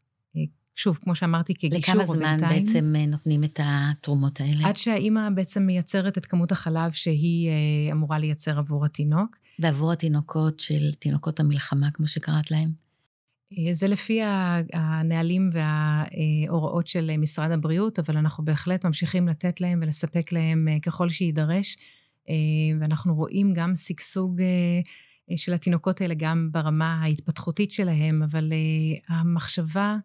שוב, 0.77 0.99
כמו 1.03 1.15
שאמרתי, 1.15 1.55
כגישור 1.55 1.95
לכמה 1.95 2.05
זמן 2.05 2.37
בינתיים. 2.37 2.65
בעצם 2.65 2.95
נותנים 3.09 3.45
את 3.45 3.61
התרומות 3.63 4.41
האלה? 4.41 4.69
עד 4.69 4.77
שהאימא 4.77 5.31
בעצם 5.35 5.63
מייצרת 5.63 6.19
את 6.19 6.27
כמות 6.27 6.53
החלב 6.53 6.93
שהיא 6.93 7.51
אמורה 7.93 8.19
לייצר 8.19 8.59
עבור 8.59 8.85
התינוק. 8.85 9.37
ועבור 9.59 9.93
התינוקות 9.93 10.61
של 10.61 10.95
תינוקות 10.99 11.41
המלחמה, 11.41 11.91
כמו 11.91 12.07
שקראת 12.07 12.51
להם? 12.51 12.85
זה 13.73 13.89
לפי 13.89 14.21
הנהלים 14.73 15.51
וההוראות 15.53 16.87
של 16.87 17.17
משרד 17.19 17.51
הבריאות, 17.51 17.99
אבל 17.99 18.17
אנחנו 18.17 18.45
בהחלט 18.45 18.85
ממשיכים 18.85 19.29
לתת 19.29 19.61
להם 19.61 19.81
ולספק 19.83 20.33
להם 20.33 20.69
ככל 20.83 21.09
שיידרש. 21.09 21.77
ואנחנו 22.81 23.15
רואים 23.15 23.53
גם 23.55 23.77
שגשוג 23.77 24.41
של 25.37 25.55
התינוקות 25.55 26.01
האלה 26.01 26.15
גם 26.15 26.49
ברמה 26.53 27.03
ההתפתחותית 27.03 27.71
שלהם, 27.71 28.23
אבל 28.23 28.53
המחשבה 29.09 29.97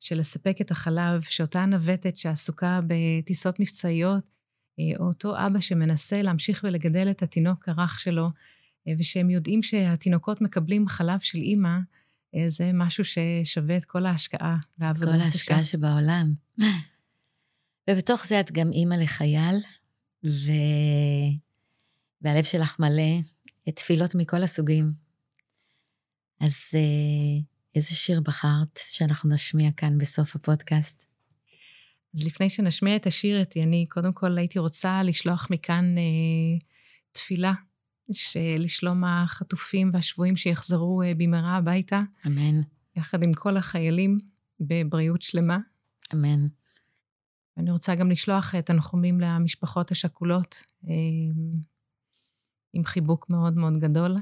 של 0.00 0.18
לספק 0.18 0.56
את 0.60 0.70
החלב, 0.70 1.22
שאותה 1.22 1.64
נווטת 1.64 2.16
שעסוקה 2.16 2.80
בטיסות 2.86 3.60
מבצעיות, 3.60 4.22
או 4.98 5.06
אותו 5.06 5.46
אבא 5.46 5.60
שמנסה 5.60 6.22
להמשיך 6.22 6.64
ולגדל 6.64 7.10
את 7.10 7.22
התינוק 7.22 7.68
הרך 7.68 8.00
שלו, 8.00 8.28
ושהם 8.98 9.30
יודעים 9.30 9.62
שהתינוקות 9.62 10.40
מקבלים 10.40 10.88
חלב 10.88 11.20
של 11.20 11.38
אימא, 11.38 11.78
זה 12.46 12.70
משהו 12.74 13.04
ששווה 13.04 13.76
את 13.76 13.84
כל 13.84 14.06
ההשקעה 14.06 14.56
והעבודה. 14.78 15.12
כל 15.12 15.20
ההשקעה 15.20 15.64
שבעולם. 15.64 16.34
ובתוך 17.90 18.26
זה 18.26 18.40
את 18.40 18.52
גם 18.52 18.72
אימא 18.72 18.94
לחייל, 18.94 19.56
ו... 20.24 20.50
והלב 22.22 22.44
שלך 22.44 22.80
מלא 22.80 23.20
תפילות 23.74 24.14
מכל 24.14 24.42
הסוגים. 24.42 24.90
אז 26.40 26.74
איזה 27.74 27.94
שיר 27.94 28.20
בחרת 28.20 28.80
שאנחנו 28.82 29.30
נשמיע 29.30 29.70
כאן 29.76 29.98
בסוף 29.98 30.36
הפודקאסט? 30.36 31.06
אז 32.14 32.26
לפני 32.26 32.50
שנשמיע 32.50 32.96
את 32.96 33.06
השיר, 33.06 33.42
אתי, 33.42 33.62
אני 33.62 33.86
קודם 33.88 34.12
כל 34.12 34.38
הייתי 34.38 34.58
רוצה 34.58 35.02
לשלוח 35.02 35.48
מכאן 35.50 35.98
אה, 35.98 36.58
תפילה 37.12 37.52
לשלום 38.58 39.04
החטופים 39.04 39.90
והשבויים 39.92 40.36
שיחזרו 40.36 41.02
אה, 41.02 41.12
במהרה 41.16 41.56
הביתה. 41.56 42.00
אמן. 42.26 42.60
יחד 42.96 43.22
עם 43.22 43.32
כל 43.32 43.56
החיילים 43.56 44.18
בבריאות 44.60 45.22
שלמה. 45.22 45.58
אמן. 46.14 46.46
ואני 47.56 47.70
רוצה 47.70 47.94
גם 47.94 48.10
לשלוח 48.10 48.54
תנחומים 48.56 49.20
למשפחות 49.20 49.90
השכולות, 49.90 50.62
אה, 50.88 50.92
עם 52.72 52.84
חיבוק 52.84 53.30
מאוד 53.30 53.56
מאוד 53.56 53.78
גדול. 53.78 54.16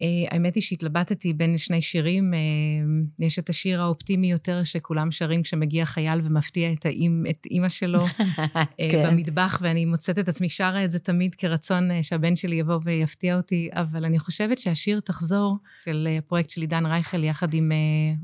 Uh, 0.00 0.34
האמת 0.34 0.54
היא 0.54 0.62
שהתלבטתי 0.62 1.32
בין 1.32 1.58
שני 1.58 1.82
שירים. 1.82 2.34
Uh, 2.34 3.24
יש 3.24 3.38
את 3.38 3.48
השיר 3.50 3.82
האופטימי 3.82 4.30
יותר, 4.30 4.64
שכולם 4.64 5.10
שרים 5.10 5.42
כשמגיע 5.42 5.84
חייל 5.84 6.20
ומפתיע 6.24 6.72
את, 6.72 6.86
האימ, 6.86 7.24
את 7.30 7.46
אימא 7.50 7.68
שלו 7.68 8.06
uh, 8.06 8.22
כן. 8.90 9.10
במטבח, 9.10 9.58
ואני 9.62 9.84
מוצאת 9.84 10.18
את 10.18 10.28
עצמי 10.28 10.48
שרה 10.48 10.84
את 10.84 10.90
זה 10.90 10.98
תמיד 10.98 11.34
כרצון 11.34 12.02
שהבן 12.02 12.36
שלי 12.36 12.56
יבוא 12.56 12.78
ויפתיע 12.84 13.36
אותי, 13.36 13.68
אבל 13.72 14.04
אני 14.04 14.18
חושבת 14.18 14.58
שהשיר 14.58 15.00
תחזור, 15.00 15.56
של 15.84 16.08
הפרויקט 16.18 16.50
של 16.50 16.60
עידן 16.60 16.86
רייכל 16.86 17.24
יחד 17.24 17.54
עם 17.54 17.72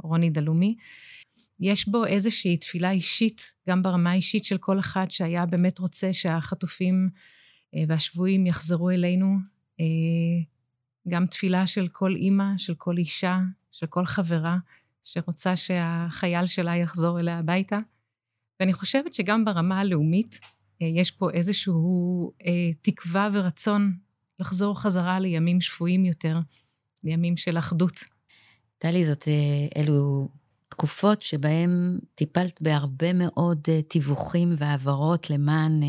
רוני 0.02 0.30
דלומי, 0.30 0.76
יש 1.60 1.88
בו 1.88 2.06
איזושהי 2.06 2.56
תפילה 2.56 2.90
אישית, 2.90 3.52
גם 3.68 3.82
ברמה 3.82 4.10
האישית 4.10 4.44
של 4.44 4.58
כל 4.58 4.78
אחד 4.78 5.06
שהיה 5.10 5.46
באמת 5.46 5.78
רוצה 5.78 6.12
שהחטופים 6.12 7.08
והשבויים 7.88 8.46
יחזרו 8.46 8.90
אלינו. 8.90 9.36
גם 11.08 11.26
תפילה 11.26 11.66
של 11.66 11.88
כל 11.88 12.14
אימא, 12.14 12.58
של 12.58 12.74
כל 12.74 12.98
אישה, 12.98 13.38
של 13.72 13.86
כל 13.86 14.06
חברה, 14.06 14.56
שרוצה 15.04 15.56
שהחייל 15.56 16.46
שלה 16.46 16.76
יחזור 16.76 17.20
אליה 17.20 17.38
הביתה. 17.38 17.76
ואני 18.60 18.72
חושבת 18.72 19.14
שגם 19.14 19.44
ברמה 19.44 19.80
הלאומית, 19.80 20.40
אה, 20.82 20.86
יש 20.86 21.10
פה 21.10 21.30
איזשהו 21.30 22.32
אה, 22.46 22.70
תקווה 22.80 23.28
ורצון 23.32 23.96
לחזור 24.38 24.80
חזרה 24.80 25.20
לימים 25.20 25.60
שפויים 25.60 26.04
יותר, 26.04 26.38
לימים 27.04 27.36
של 27.36 27.58
אחדות. 27.58 28.04
טלי, 28.78 29.04
זאת, 29.04 29.28
אה, 29.28 29.82
אלו 29.82 30.28
תקופות 30.68 31.22
שבהן 31.22 31.98
טיפלת 32.14 32.62
בהרבה 32.62 33.12
מאוד 33.12 33.68
תיווכים 33.88 34.54
והעברות 34.58 35.30
למען 35.30 35.80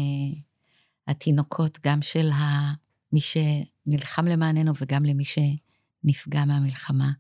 התינוקות, 1.08 1.80
גם 1.86 2.02
של 2.02 2.30
מי 3.14 3.20
שנלחם 3.88 4.26
למעננו 4.26 4.72
וגם 4.82 5.06
למי 5.06 5.24
שנפגע 5.26 6.46
מהמלחמה. 6.46 7.12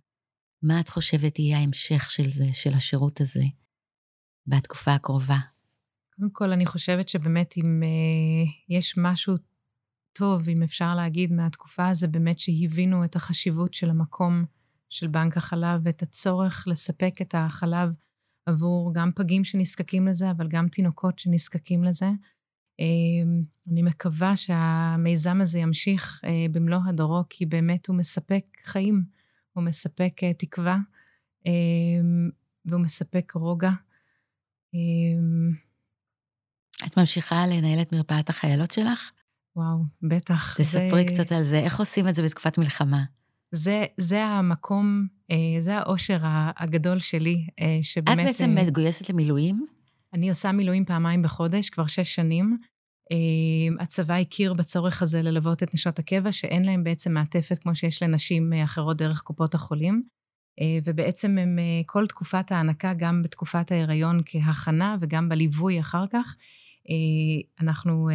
מה 0.63 0.80
את 0.80 0.89
חושבת 0.89 1.39
יהיה 1.39 1.58
ההמשך 1.58 2.12
של 2.12 2.30
זה, 2.30 2.45
של 2.53 2.73
השירות 2.73 3.21
הזה, 3.21 3.43
בתקופה 4.47 4.93
הקרובה? 4.93 5.38
קודם 6.15 6.30
כל, 6.32 6.51
אני 6.51 6.65
חושבת 6.65 7.08
שבאמת 7.08 7.53
אם 7.58 7.84
אה, 7.84 8.75
יש 8.77 8.95
משהו 8.97 9.36
טוב, 10.13 10.49
אם 10.49 10.63
אפשר 10.63 10.95
להגיד, 10.95 11.32
מהתקופה 11.32 11.88
הזו, 11.88 12.08
באמת 12.12 12.39
שהבינו 12.39 13.06
את 13.06 13.15
החשיבות 13.15 13.73
של 13.73 13.89
המקום 13.89 14.45
של 14.89 15.08
בנק 15.08 15.38
החלב 15.38 15.82
ואת 15.84 16.01
הצורך 16.01 16.67
לספק 16.67 17.13
את 17.21 17.36
החלב 17.38 17.89
עבור 18.45 18.93
גם 18.93 19.12
פגים 19.15 19.43
שנזקקים 19.43 20.08
לזה, 20.08 20.32
אבל 20.32 20.47
גם 20.47 20.67
תינוקות 20.67 21.19
שנזקקים 21.19 21.84
לזה. 21.84 22.08
אמ, 22.80 23.44
אני 23.72 23.82
מקווה 23.82 24.36
שהמיזם 24.36 25.42
הזה 25.42 25.60
ימשיך 25.60 26.22
אה, 26.26 26.46
במלוא 26.52 26.80
הדורו, 26.86 27.24
כי 27.30 27.46
באמת 27.46 27.88
הוא 27.88 27.96
מספק 27.96 28.44
חיים, 28.63 29.04
הוא 29.54 29.63
מספק 29.63 30.13
אה, 30.24 30.34
תקווה, 30.34 30.78
אמ, 31.46 32.30
והוא 32.66 32.82
מספק 32.82 33.32
רוגע. 33.36 33.72
אמ, 34.74 35.52
את 36.86 36.98
ממשיכה 36.98 37.48
לנהל 37.48 37.82
את 37.82 37.94
מרפאת 37.94 38.30
החיילות 38.30 38.72
שלך? 38.72 39.12
וואו, 39.56 39.78
בטח. 40.02 40.58
תספרי 40.58 41.06
זה... 41.08 41.13
קצת 41.13 41.32
על 41.32 41.44
זה, 41.44 41.60
איך 41.60 41.80
עושים 41.80 42.08
את 42.08 42.16
זה 42.16 42.24
בתקופת 42.24 42.58
מלחמה? 42.58 43.04
זה, 43.52 43.86
זה 43.98 44.26
המקום, 44.26 45.08
אה, 45.32 45.36
זה 45.60 45.78
האושר 45.78 46.20
הגדול 46.58 47.00
שלי, 47.00 47.48
שבאמת... 47.82 48.20
את 48.20 48.26
בעצם 48.26 48.56
מגויסת 48.56 49.10
למילואים? 49.10 49.68
אני 50.17 50.30
עושה 50.30 50.51
מילואים 50.51 50.86
פעמיים 50.86 51.21
בחודש, 51.21 51.69
כבר 51.69 51.88
שש 51.88 52.15
שנים. 52.15 52.58
אה, 53.12 53.84
הצבא 53.84 54.15
הכיר 54.15 54.53
בצורך 54.53 55.01
הזה 55.01 55.21
ללוות 55.21 55.63
את 55.63 55.73
נשות 55.73 55.99
הקבע, 55.99 56.32
שאין 56.32 56.65
להם 56.65 56.84
בעצם 56.84 57.13
מעטפת 57.13 57.58
כמו 57.58 57.75
שיש 57.75 58.03
לנשים 58.03 58.53
אה, 58.53 58.63
אחרות 58.63 58.97
דרך 58.97 59.21
קופות 59.21 59.53
החולים. 59.53 60.03
אה, 60.62 60.80
ובעצם 60.86 61.38
הם 61.38 61.60
כל 61.86 62.08
תקופת 62.08 62.51
ההנקה, 62.51 62.93
גם 62.93 63.23
בתקופת 63.23 63.71
ההיריון 63.71 64.21
כהכנה 64.25 64.95
וגם 65.01 65.30
בליווי 65.30 65.80
אחר 65.80 66.06
כך, 66.12 66.36
אנחנו, 67.60 68.10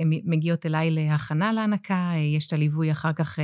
הן 0.00 0.10
מגיעות 0.24 0.66
אליי 0.66 0.90
להכנה 0.90 1.52
להנקה, 1.52 2.12
יש 2.36 2.46
את 2.46 2.52
הליווי 2.52 2.92
אחר 2.92 3.12
כך 3.12 3.38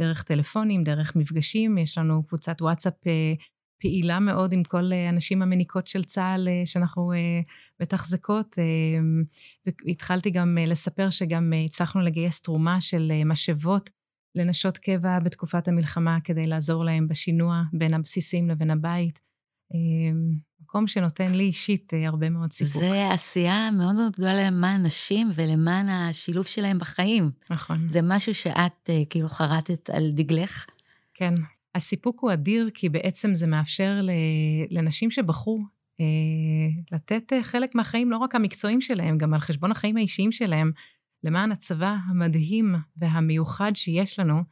דרך 0.00 0.22
טלפונים, 0.22 0.84
דרך 0.84 1.16
מפגשים, 1.16 1.78
יש 1.78 1.98
לנו 1.98 2.22
קבוצת 2.22 2.62
וואטסאפ 2.62 2.94
פעילה 3.80 4.20
מאוד 4.20 4.52
עם 4.52 4.62
כל 4.62 4.92
הנשים 5.08 5.42
המניקות 5.42 5.86
של 5.86 6.04
צה"ל 6.04 6.48
שאנחנו 6.64 7.12
מתחזקות. 7.80 8.56
והתחלתי 9.86 10.30
גם 10.30 10.58
לספר 10.66 11.10
שגם 11.10 11.52
הצלחנו 11.64 12.00
לגייס 12.00 12.42
תרומה 12.42 12.80
של 12.80 13.12
משאבות 13.26 13.90
לנשות 14.34 14.78
קבע 14.78 15.18
בתקופת 15.18 15.68
המלחמה 15.68 16.18
כדי 16.24 16.46
לעזור 16.46 16.84
להן 16.84 17.08
בשינוע 17.08 17.62
בין 17.72 17.94
הבסיסים 17.94 18.48
לבין 18.48 18.70
הבית. 18.70 19.20
מקום 20.68 20.86
שנותן 20.86 21.32
לי 21.32 21.44
אישית 21.44 21.94
אה, 21.94 22.08
הרבה 22.08 22.30
מאוד 22.30 22.52
סיפוק. 22.52 22.82
זה 22.82 23.10
עשייה 23.12 23.70
מאוד 23.70 23.94
מאוד 23.94 24.12
גדולה 24.12 24.46
למען 24.46 24.86
נשים 24.86 25.30
ולמען 25.34 25.88
השילוב 25.88 26.46
שלהם 26.46 26.78
בחיים. 26.78 27.30
נכון. 27.50 27.88
זה 27.88 28.00
משהו 28.02 28.34
שאת 28.34 28.90
אה, 28.90 29.02
כאילו 29.10 29.28
חרטת 29.28 29.90
על 29.90 30.10
דגלך. 30.14 30.66
כן. 31.14 31.34
הסיפוק 31.78 32.20
הוא 32.20 32.32
אדיר, 32.32 32.70
כי 32.74 32.88
בעצם 32.88 33.34
זה 33.34 33.46
מאפשר 33.46 34.00
לנשים 34.70 35.10
שבחרו 35.10 35.64
אה, 36.00 36.06
לתת 36.92 37.32
חלק 37.42 37.74
מהחיים, 37.74 38.10
לא 38.10 38.16
רק 38.16 38.34
המקצועיים 38.34 38.80
שלהם, 38.80 39.18
גם 39.18 39.34
על 39.34 39.40
חשבון 39.40 39.70
החיים 39.70 39.96
האישיים 39.96 40.32
שלהם, 40.32 40.70
למען 41.24 41.52
הצבא 41.52 41.96
המדהים 42.08 42.74
והמיוחד 42.96 43.72
שיש 43.74 44.18
לנו, 44.18 44.42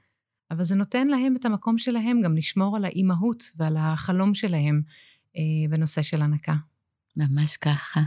אבל 0.50 0.64
זה 0.64 0.76
נותן 0.76 1.06
להם 1.06 1.36
את 1.36 1.44
המקום 1.44 1.78
שלהם 1.78 2.20
גם 2.20 2.36
לשמור 2.36 2.76
על 2.76 2.84
האימהות 2.84 3.44
ועל 3.56 3.76
החלום 3.76 4.34
שלהם 4.34 4.82
אה, 5.36 5.42
בנושא 5.70 6.02
של 6.02 6.22
הנקה. 6.22 6.54
ממש 7.16 7.56
ככה. 7.56 8.00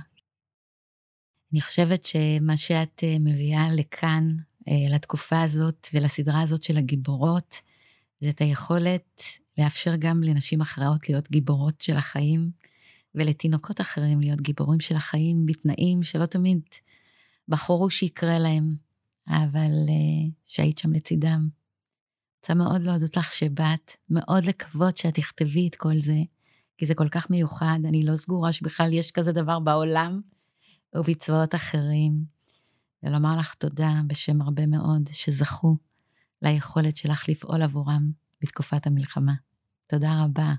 אני 1.51 1.62
חושבת 1.62 2.05
שמה 2.05 2.58
שאת 2.58 3.03
אה, 3.03 3.17
מביאה 3.19 3.71
לכאן, 3.71 4.36
אה, 4.67 4.95
לתקופה 4.95 5.41
הזאת 5.41 5.88
ולסדרה 5.93 6.41
הזאת 6.41 6.63
של 6.63 6.77
הגיבורות, 6.77 7.55
זה 8.19 8.29
את 8.29 8.41
היכולת 8.41 9.23
לאפשר 9.58 9.95
גם 9.99 10.23
לנשים 10.23 10.62
אחרות 10.62 11.10
להיות 11.10 11.32
גיבורות 11.32 11.82
של 11.82 11.97
החיים, 11.97 12.51
ולתינוקות 13.15 13.82
אחרים 13.82 14.19
להיות 14.19 14.41
גיבורים 14.41 14.79
של 14.79 14.95
החיים 14.95 15.45
בתנאים 15.45 16.03
שלא 16.03 16.25
תמיד 16.25 16.62
בחרו 17.47 17.89
שיקרה 17.89 18.39
להם, 18.39 18.75
אבל 19.27 19.71
uh, 19.88 20.32
שהיית 20.45 20.77
שם 20.77 20.93
לצידם. 20.93 21.49
רוצה 22.41 22.53
מאוד 22.53 22.82
להודות 22.82 23.17
לך 23.17 23.34
שבאת, 23.34 23.91
מאוד 24.10 24.43
לקוות 24.43 24.97
שאת 24.97 25.13
תכתבי 25.13 25.67
את 25.67 25.75
כל 25.75 25.99
זה, 25.99 26.17
כי 26.77 26.86
זה 26.86 26.95
כל 26.95 27.10
כך 27.10 27.29
מיוחד, 27.29 27.79
אני 27.86 28.03
לא 28.05 28.15
סגורה 28.15 28.51
שבכלל 28.51 28.93
יש 28.93 29.12
כזה 29.12 29.32
דבר 29.32 29.60
בעולם 29.60 30.21
ובצבאות 30.95 31.55
אחרים. 31.55 32.25
ולומר 33.03 33.38
לך 33.38 33.53
תודה 33.53 34.01
בשם 34.08 34.41
הרבה 34.41 34.65
מאוד 34.65 35.10
שזכו 35.12 35.77
ליכולת 36.41 36.97
שלך 36.97 37.30
לפעול 37.30 37.62
עבורם 37.62 38.12
בתקופת 38.41 38.88
המלחמה. 38.88 39.34
תודה 39.88 40.23
רבה. 40.23 40.54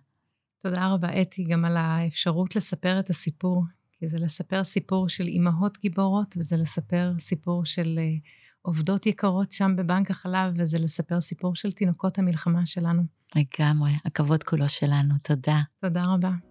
תודה 0.59 0.93
רבה, 0.93 1.23
אתי, 1.23 1.45
גם 1.45 1.65
על 1.65 1.77
האפשרות 1.77 2.57
לספר 2.57 3.01
את 3.01 3.11
הסיפור, 3.11 3.65
כי 3.93 4.07
זה 4.07 4.19
לספר 4.19 4.65
סיפור 4.65 5.09
של 5.09 5.27
אימהות 5.27 5.79
גיבורות, 5.79 6.35
וזה 6.39 6.57
לספר 6.57 7.13
סיפור 7.19 7.65
של 7.65 7.99
uh, 7.99 8.29
עובדות 8.63 9.07
יקרות 9.07 9.53
שם 9.53 9.77
בבנק 9.77 10.11
החלב, 10.11 10.53
וזה 10.57 10.79
לספר 10.79 11.21
סיפור 11.21 11.55
של 11.55 11.73
תינוקות 11.73 12.19
המלחמה 12.19 12.67
שלנו. 12.67 13.03
לגמרי, 13.37 13.93
הכבוד 14.05 14.43
כולו 14.43 14.69
שלנו, 14.69 15.15
תודה. 15.23 15.61
תודה 15.81 16.03
רבה. 16.07 16.50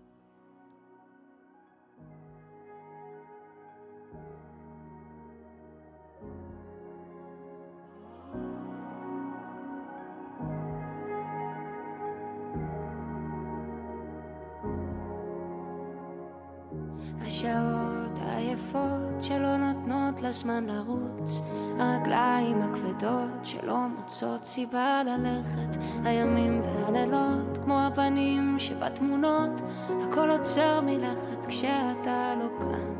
נותנות 20.19 20.35
לזמן 20.35 20.65
לרוץ, 20.65 21.41
הרגליים 21.79 22.61
הכבדות 22.61 23.31
שלא 23.43 23.77
מוצאות 23.97 24.43
סיבה 24.45 25.01
ללכת, 25.05 25.81
הימים 26.03 26.61
והלילות 26.61 27.57
כמו 27.63 27.79
הפנים 27.81 28.55
שבתמונות, 28.59 29.61
הכל 30.03 30.29
עוצר 30.29 30.81
מלכת 30.81 31.45
כשאתה 31.47 32.33
לא 32.39 32.59
כאן. 32.59 32.93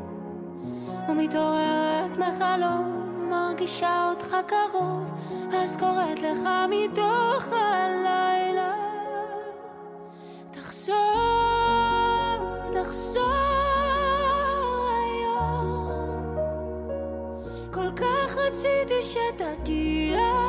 ומתעוררת 1.08 2.18
מחלום, 2.18 3.28
מרגישה 3.30 4.10
אותך 4.10 4.36
קרוב, 4.46 5.10
אז 5.52 5.76
קוראת 5.76 6.22
לך 6.22 6.48
מתוך 6.70 7.52
הלילה. 7.52 8.74
תחזור, 10.50 11.29
Se 18.52 18.84
deixar 18.84 19.32
daqui. 19.38 20.12
Ah. 20.14 20.39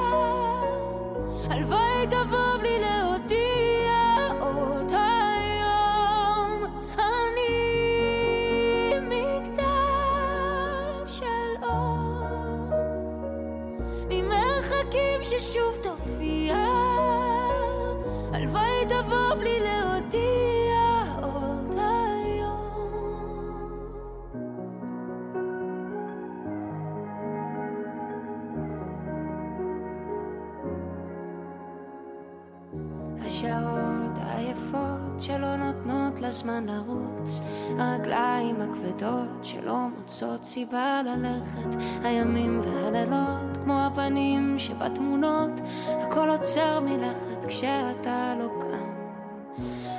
הזמן 36.25 36.65
לרוץ, 36.65 37.41
הרגליים 37.77 38.55
הכבדות 38.61 39.29
שלא 39.43 39.77
מוצאות 39.97 40.43
סיבה 40.43 41.01
ללכת, 41.05 41.79
הימים 42.03 42.61
והלילות 42.63 43.57
כמו 43.63 43.81
הפנים 43.81 44.59
שבתמונות, 44.59 45.61
הכל 45.87 46.29
עוצר 46.29 46.79
מלכת 46.79 47.45
כשאתה 47.47 48.33
לא 48.39 48.49
כאן. 48.61 48.91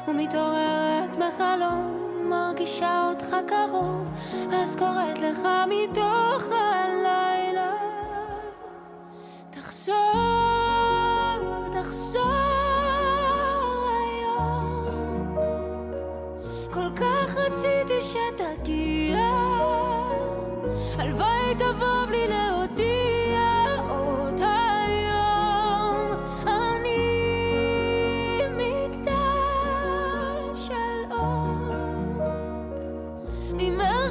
ומתעוררת 0.08 1.16
מחלום, 1.18 2.02
מרגישה 2.30 3.08
אותך 3.08 3.36
קרוב, 3.46 4.08
אז 4.52 4.76
קוראת 4.76 5.18
לך 5.18 5.48
מתוך 5.68 6.44
הלילה, 6.52 7.01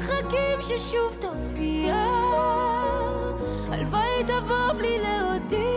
ממרחקים 0.02 0.62
ששוב 0.62 1.16
תופיע, 1.20 1.94
הלוואי 3.68 4.24
תבוא 4.26 4.72
בלי 4.78 4.98
להודיע 4.98 5.71